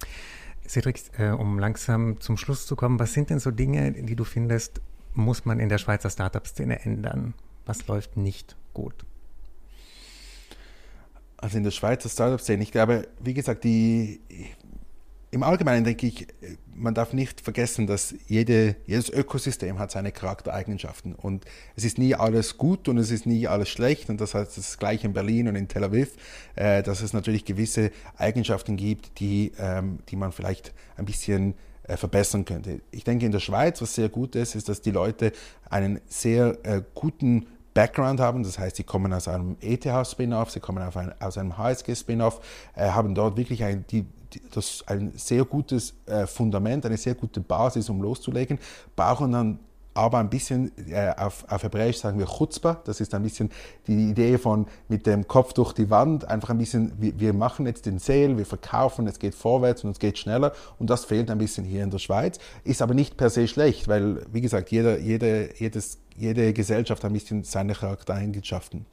Cedric, 0.73 1.02
äh, 1.19 1.31
um 1.31 1.59
langsam 1.59 2.19
zum 2.21 2.37
Schluss 2.37 2.67
zu 2.67 2.76
kommen, 2.76 2.99
was 2.99 3.12
sind 3.12 3.29
denn 3.29 3.38
so 3.38 3.50
Dinge, 3.50 3.93
die 3.93 4.17
du 4.17 4.25
findest, 4.25 4.81
muss 5.14 5.45
man 5.45 5.61
in 5.61 5.69
der 5.69 5.79
Schweizer 5.79 6.09
Startup-Szene 6.09 6.85
ändern? 6.85 7.35
Was 7.67 7.87
läuft 7.87 8.17
nicht 8.17 8.57
gut? 8.73 9.05
Also 11.37 11.59
in 11.59 11.64
der 11.64 11.73
Schweizer 11.73 12.09
Startup-Szene, 12.09 12.62
ich 12.62 12.73
glaube, 12.73 13.07
wie 13.21 13.35
gesagt, 13.35 13.64
die, 13.64 14.21
im 15.31 15.43
Allgemeinen 15.43 15.85
denke 15.85 16.07
ich, 16.07 16.26
man 16.83 16.95
darf 16.95 17.12
nicht 17.12 17.41
vergessen, 17.41 17.87
dass 17.87 18.15
jede, 18.27 18.77
jedes 18.87 19.09
Ökosystem 19.09 19.79
hat 19.79 19.91
seine 19.91 20.12
Charaktereigenschaften. 20.12 21.15
Und 21.15 21.45
es 21.77 21.85
ist 21.85 21.99
nie 21.99 22.15
alles 22.15 22.59
gut 22.59 22.89
und 22.89 22.99
es 22.99 23.11
ist 23.11 23.25
nie 23.27 23.47
alles 23.47 23.69
schlecht. 23.69 24.11
Und 24.11 24.21
das 24.21 24.35
heißt 24.35 24.59
das 24.59 24.79
gleiche 24.79 25.07
in 25.07 25.12
Berlin 25.12 25.49
und 25.49 25.57
in 25.57 25.69
Tel 25.69 25.85
Aviv, 25.85 26.17
äh, 26.57 26.83
dass 26.83 27.01
es 27.01 27.12
natürlich 27.12 27.45
gewisse 27.45 27.91
Eigenschaften 28.17 28.77
gibt, 28.77 29.21
die, 29.21 29.53
ähm, 29.59 30.01
die 30.09 30.17
man 30.17 30.33
vielleicht 30.33 30.73
ein 30.97 31.07
bisschen 31.07 31.55
äh, 31.85 31.97
verbessern 31.97 32.45
könnte. 32.45 32.81
Ich 32.91 33.05
denke 33.05 33.27
in 33.27 33.33
der 33.33 33.41
Schweiz, 33.41 33.81
was 33.81 33.95
sehr 33.95 34.09
gut 34.09 34.35
ist, 34.37 34.55
ist, 34.55 34.69
dass 34.69 34.83
die 34.83 34.91
Leute 34.91 35.33
einen 35.71 36.01
sehr 36.07 36.59
äh, 36.65 36.83
guten 36.95 37.47
Background 37.75 38.21
haben, 38.21 38.43
das 38.43 38.59
heißt, 38.59 38.77
sie 38.77 38.85
kommen 38.85 39.12
aus 39.12 39.29
einem 39.29 39.57
ETH-Spin-off, 39.61 40.51
sie 40.51 40.61
kommen 40.61 40.83
ein, 40.83 41.23
aus 41.23 41.39
einem 41.39 41.57
HSG-Spin-off, 41.57 42.41
äh, 42.77 42.91
haben 42.91 43.15
dort 43.15 43.37
wirklich 43.37 43.65
ein, 43.65 43.85
die, 43.91 44.05
die, 44.35 44.42
das, 44.57 44.85
ein 44.87 45.13
sehr 45.17 45.45
gutes 45.45 45.95
äh, 46.07 46.27
Fundament, 46.27 46.87
eine 46.87 46.97
sehr 46.97 47.15
gute 47.15 47.41
Basis, 47.41 47.89
um 47.89 48.01
loszulegen, 48.01 48.59
brauchen 48.95 49.33
dann 49.33 49.59
aber 49.95 50.19
ein 50.19 50.31
bisschen, 50.31 50.73
äh, 50.89 51.13
auf, 51.17 51.45
auf 51.49 51.63
Hebräisch 51.63 51.99
sagen 51.99 52.19
wir 52.19 52.27
Chutzpah, 52.27 52.81
das 52.85 53.01
ist 53.01 53.15
ein 53.15 53.23
bisschen 53.23 53.51
die 53.87 54.11
Idee 54.11 54.39
von 54.39 54.67
mit 54.89 55.07
dem 55.07 55.27
Kopf 55.29 55.53
durch 55.53 55.73
die 55.73 55.91
Wand, 55.91 56.27
einfach 56.27 56.51
ein 56.51 56.59
bisschen, 56.59 56.93
wir, 56.99 57.19
wir 57.19 57.33
machen 57.33 57.67
jetzt 57.67 57.87
den 57.87 57.99
Sale, 57.99 58.39
wir 58.39 58.47
verkaufen, 58.47 59.07
es 59.07 59.19
geht 59.19 59.35
vorwärts 59.35 59.85
und 59.85 59.91
es 59.91 59.99
geht 59.99 60.19
schneller. 60.19 60.53
Und 60.79 60.89
das 60.89 61.05
fehlt 61.05 61.31
ein 61.31 61.39
bisschen 61.39 61.65
hier 61.65 61.83
in 61.83 61.91
der 61.91 61.99
Schweiz, 61.99 62.39
ist 62.65 62.83
aber 62.83 62.95
nicht 62.95 63.17
per 63.17 63.31
se 63.31 63.47
schlecht, 63.47 63.89
weil, 63.89 64.25
wie 64.33 64.41
gesagt, 64.41 64.71
jeder, 64.71 64.99
jede, 64.99 65.51
jedes, 65.59 65.99
jede 66.17 66.53
Gesellschaft 66.53 67.05
hat 67.05 67.11
ein 67.11 67.15
bisschen 67.15 67.45
seine 67.45 67.75
Charaktereigenschaften. 67.75 68.87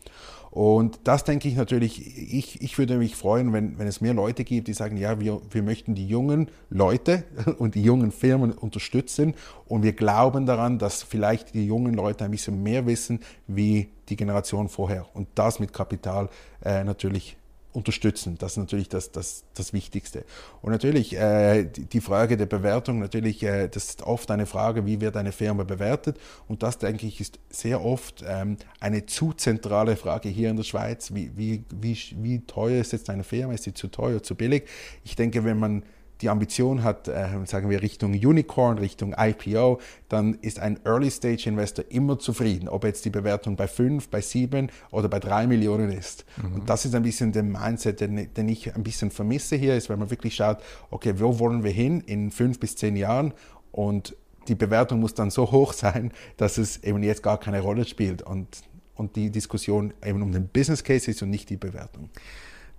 Und 0.52 1.02
das 1.04 1.24
denke 1.24 1.48
ich 1.48 1.56
natürlich, 1.56 2.18
ich, 2.34 2.62
ich 2.62 2.78
würde 2.78 2.98
mich 2.98 3.16
freuen, 3.16 3.54
wenn, 3.54 3.78
wenn 3.78 3.88
es 3.88 4.02
mehr 4.02 4.14
Leute 4.14 4.44
gibt, 4.44 4.68
die 4.68 4.74
sagen, 4.74 4.98
ja, 4.98 5.20
wir, 5.20 5.42
wir 5.52 5.64
möchten 5.64 5.96
die 5.96 6.08
jungen 6.08 6.50
Leute 6.70 7.24
und 7.60 7.76
die 7.76 7.84
jungen 7.84 8.12
Firmen 8.12 8.52
unterstützen. 8.52 9.36
Und 9.68 9.84
wir 9.84 9.94
glauben 9.94 10.46
daran, 10.46 10.80
dass 10.80 11.04
vielleicht 11.04 11.54
die 11.54 11.66
jungen 11.66 11.94
Leute 11.94 12.26
ein 12.26 12.32
bisschen 12.32 12.64
mehr 12.64 12.86
wissen 12.86 13.20
wie 13.48 13.90
die 14.10 14.16
Generation 14.16 14.70
vorher. 14.70 15.06
Und 15.14 15.28
das 15.36 15.60
mit 15.60 15.72
Kapital 15.74 16.30
äh, 16.64 16.84
natürlich 16.84 17.38
unterstützen. 17.72 18.38
Das 18.40 18.54
ist 18.54 18.58
natürlich 18.58 18.90
das, 18.90 19.12
das, 19.12 19.44
das 19.54 19.74
Wichtigste. 19.74 20.26
Und 20.62 20.72
natürlich 20.72 21.16
äh, 21.16 21.66
die 21.66 22.02
Frage 22.02 22.36
der 22.36 22.48
Bewertung, 22.48 23.00
natürlich, 23.00 23.44
äh, 23.44 23.68
das 23.68 23.90
ist 23.90 24.02
oft 24.04 24.32
eine 24.32 24.46
Frage, 24.46 24.86
wie 24.86 25.02
wird 25.02 25.16
eine 25.16 25.32
Firma 25.32 25.64
bewertet? 25.64 26.18
Und 26.48 26.64
das, 26.64 26.80
denke 26.80 27.06
ich, 27.06 27.22
ist 27.22 27.40
sehr 27.50 27.84
oft 27.84 28.24
ähm, 28.28 28.58
eine 28.80 29.06
zu 29.06 29.34
zentrale 29.34 29.96
Frage 29.96 30.30
hier 30.30 30.50
in 30.50 30.58
der 30.58 30.64
Schweiz. 30.64 31.14
Wie, 31.14 31.32
wie, 31.36 31.64
wie, 31.70 31.98
wie 32.18 32.40
teuer 32.40 32.82
ist 32.82 32.92
jetzt 32.92 33.10
eine 33.10 33.24
Firma? 33.24 33.54
Ist 33.54 33.66
sie 33.66 33.74
zu 33.74 33.88
teuer, 33.88 34.24
zu 34.24 34.36
billig? 34.36 34.68
Ich 35.04 35.16
denke, 35.16 35.44
wenn 35.44 35.60
man 35.60 35.84
die 36.22 36.30
Ambition 36.30 36.84
hat, 36.84 37.08
äh, 37.08 37.28
sagen 37.46 37.70
wir 37.70 37.82
Richtung 37.82 38.12
Unicorn, 38.12 38.78
Richtung 38.78 39.16
IPO, 39.18 39.80
dann 40.10 40.34
ist 40.36 40.60
ein 40.60 40.80
Early-Stage-Investor 40.84 41.86
immer 41.90 42.20
zufrieden, 42.20 42.68
ob 42.68 42.84
jetzt 42.84 43.06
die 43.06 43.10
Bewertung 43.10 43.56
bei 43.56 43.68
5, 43.68 44.10
bei 44.10 44.22
7 44.22 44.70
oder 44.92 45.08
bei 45.08 45.20
3 45.20 45.48
Millionen 45.48 45.92
ist. 45.92 46.26
Mhm. 46.38 46.54
Und 46.56 46.70
das 46.70 46.86
ist 46.86 46.94
ein 46.94 47.04
bisschen 47.04 47.32
der 47.32 47.44
Mindset, 47.44 48.02
den, 48.02 48.34
den, 48.34 48.50
ich 48.50 48.76
ein 48.76 48.84
bisschen 48.84 49.12
vermisse 49.12 49.56
hier, 49.56 49.76
ist, 49.76 49.90
wenn 49.90 50.00
man 50.00 50.10
wirklich 50.10 50.36
schaut, 50.36 50.58
okay, 50.90 51.14
wo 51.18 51.40
wollen 51.40 51.64
wir 51.64 51.72
hin 51.72 52.02
in 52.02 52.32
5 52.32 52.60
bis 52.60 52.76
10 52.76 52.98
Jahren 52.98 53.34
und 53.72 54.16
die 54.48 54.56
Bewertung 54.56 55.00
muss 55.00 55.14
dann 55.14 55.30
so 55.30 55.52
hoch 55.52 55.74
sein, 55.74 56.12
dass 56.38 56.58
es 56.58 56.84
eben 56.84 57.02
jetzt 57.04 57.24
gar 57.24 57.40
keine 57.40 57.62
Rolle 57.62 57.86
spielt 57.86 58.24
und, 58.24 58.48
und 58.96 59.16
die 59.16 59.30
Diskussion 59.30 59.94
eben 60.04 60.22
um 60.22 60.32
den 60.32 60.48
Business 60.50 60.84
Case 60.84 61.10
ist 61.10 61.22
und 61.22 61.30
nicht 61.30 61.50
die 61.50 61.58
Bewertung. 61.58 62.10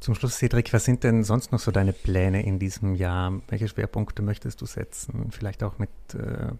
Zum 0.00 0.14
Schluss, 0.14 0.38
Cedric, 0.38 0.72
was 0.72 0.86
sind 0.86 1.04
denn 1.04 1.24
sonst 1.24 1.52
noch 1.52 1.60
so 1.60 1.70
deine 1.70 1.92
Pläne 1.92 2.42
in 2.42 2.58
diesem 2.58 2.94
Jahr? 2.94 3.40
Welche 3.48 3.68
Schwerpunkte 3.68 4.22
möchtest 4.22 4.62
du 4.62 4.66
setzen? 4.66 5.28
Vielleicht 5.30 5.62
auch 5.62 5.78
mit 5.78 5.90
äh, 6.14 6.52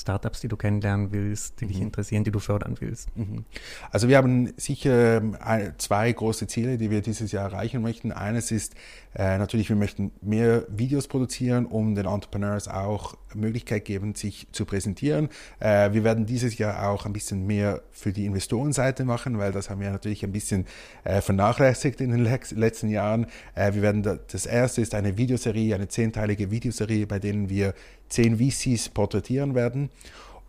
Startups, 0.00 0.40
die 0.40 0.48
du 0.48 0.56
kennenlernen 0.56 1.12
willst, 1.12 1.60
die 1.60 1.64
mhm. 1.64 1.68
dich 1.68 1.80
interessieren, 1.80 2.24
die 2.24 2.30
du 2.30 2.38
fördern 2.38 2.76
willst? 2.80 3.16
Mhm. 3.16 3.44
Also 3.90 4.08
wir 4.08 4.16
haben 4.16 4.52
sicher 4.56 5.18
ähm, 5.18 5.36
zwei 5.78 6.12
große 6.12 6.46
Ziele, 6.46 6.78
die 6.78 6.90
wir 6.90 7.00
dieses 7.00 7.32
Jahr 7.32 7.50
erreichen 7.50 7.82
möchten. 7.82 8.12
Eines 8.12 8.50
ist 8.50 8.74
äh, 9.14 9.38
natürlich, 9.38 9.68
wir 9.68 9.76
möchten 9.76 10.12
mehr 10.20 10.64
Videos 10.68 11.08
produzieren, 11.08 11.66
um 11.66 11.94
den 11.94 12.06
Entrepreneurs 12.06 12.68
auch 12.68 13.16
Möglichkeit 13.34 13.84
geben, 13.84 14.14
sich 14.14 14.46
zu 14.52 14.64
präsentieren. 14.64 15.28
Äh, 15.60 15.92
wir 15.92 16.04
werden 16.04 16.26
dieses 16.26 16.58
Jahr 16.58 16.90
auch 16.90 17.06
ein 17.06 17.12
bisschen 17.12 17.46
mehr 17.46 17.82
für 17.90 18.12
die 18.12 18.26
Investorenseite 18.26 19.04
machen, 19.04 19.38
weil 19.38 19.52
das 19.52 19.70
haben 19.70 19.80
wir 19.80 19.90
natürlich 19.90 20.24
ein 20.24 20.32
bisschen 20.32 20.66
äh, 21.04 21.20
vernachlässigt 21.20 22.00
in 22.00 22.10
den 22.10 22.24
letzten 22.24 22.88
Jahren. 22.88 23.26
Wir 23.54 23.82
werden 23.82 24.02
da, 24.02 24.16
das 24.16 24.46
erste 24.46 24.80
ist 24.80 24.94
eine 24.94 25.16
Videoserie, 25.16 25.74
eine 25.74 25.88
zehnteilige 25.88 26.50
Videoserie, 26.50 27.06
bei 27.06 27.18
denen 27.18 27.48
wir 27.48 27.74
zehn 28.08 28.38
VCs 28.38 28.88
porträtieren 28.90 29.54
werden. 29.54 29.90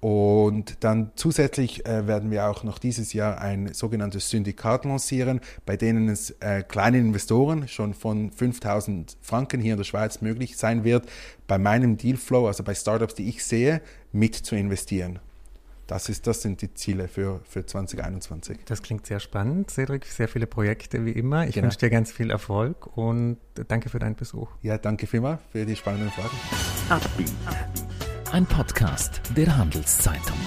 Und 0.01 0.77
dann 0.79 1.11
zusätzlich 1.15 1.85
äh, 1.85 2.07
werden 2.07 2.31
wir 2.31 2.49
auch 2.49 2.63
noch 2.63 2.79
dieses 2.79 3.11
Jahr 3.11 3.41
ein 3.41 3.73
sogenanntes 3.73 4.29
Syndikat 4.29 4.85
lancieren, 4.85 5.41
bei 5.65 5.75
denen 5.75 6.07
es 6.07 6.31
äh, 6.39 6.63
kleinen 6.63 7.07
Investoren 7.07 7.67
schon 7.67 7.93
von 7.93 8.31
5000 8.31 9.17
Franken 9.21 9.59
hier 9.59 9.73
in 9.73 9.77
der 9.77 9.83
Schweiz 9.83 10.21
möglich 10.21 10.55
sein 10.55 10.85
wird, 10.85 11.09
bei 11.47 11.57
meinem 11.57 11.97
Dealflow, 11.97 12.47
also 12.47 12.63
bei 12.63 12.75
Startups, 12.75 13.15
die 13.15 13.27
ich 13.27 13.43
sehe, 13.43 13.81
mit 14.13 14.35
zu 14.35 14.55
investieren. 14.55 15.19
Das, 15.89 16.07
ist, 16.07 16.27
das 16.27 16.43
sind 16.43 16.61
die 16.61 16.71
Ziele 16.75 17.07
für, 17.07 17.41
für 17.49 17.65
2021. 17.65 18.59
Das 18.65 18.83
klingt 18.83 19.07
sehr 19.07 19.19
spannend, 19.19 19.71
Cedric. 19.71 20.05
Sehr 20.05 20.27
viele 20.27 20.45
Projekte 20.45 21.03
wie 21.03 21.13
immer. 21.13 21.47
Ich 21.47 21.55
genau. 21.55 21.63
wünsche 21.63 21.79
dir 21.79 21.89
ganz 21.89 22.11
viel 22.11 22.29
Erfolg 22.29 22.95
und 22.95 23.37
danke 23.67 23.89
für 23.89 23.97
deinen 23.97 24.15
Besuch. 24.15 24.49
Ja, 24.61 24.77
danke 24.77 25.07
vielmals 25.07 25.41
für 25.51 25.65
die 25.65 25.75
spannenden 25.75 26.11
Fragen. 26.11 26.37
Ein 28.31 28.45
Podcast 28.45 29.19
der 29.35 29.57
Handelszeitung. 29.57 30.37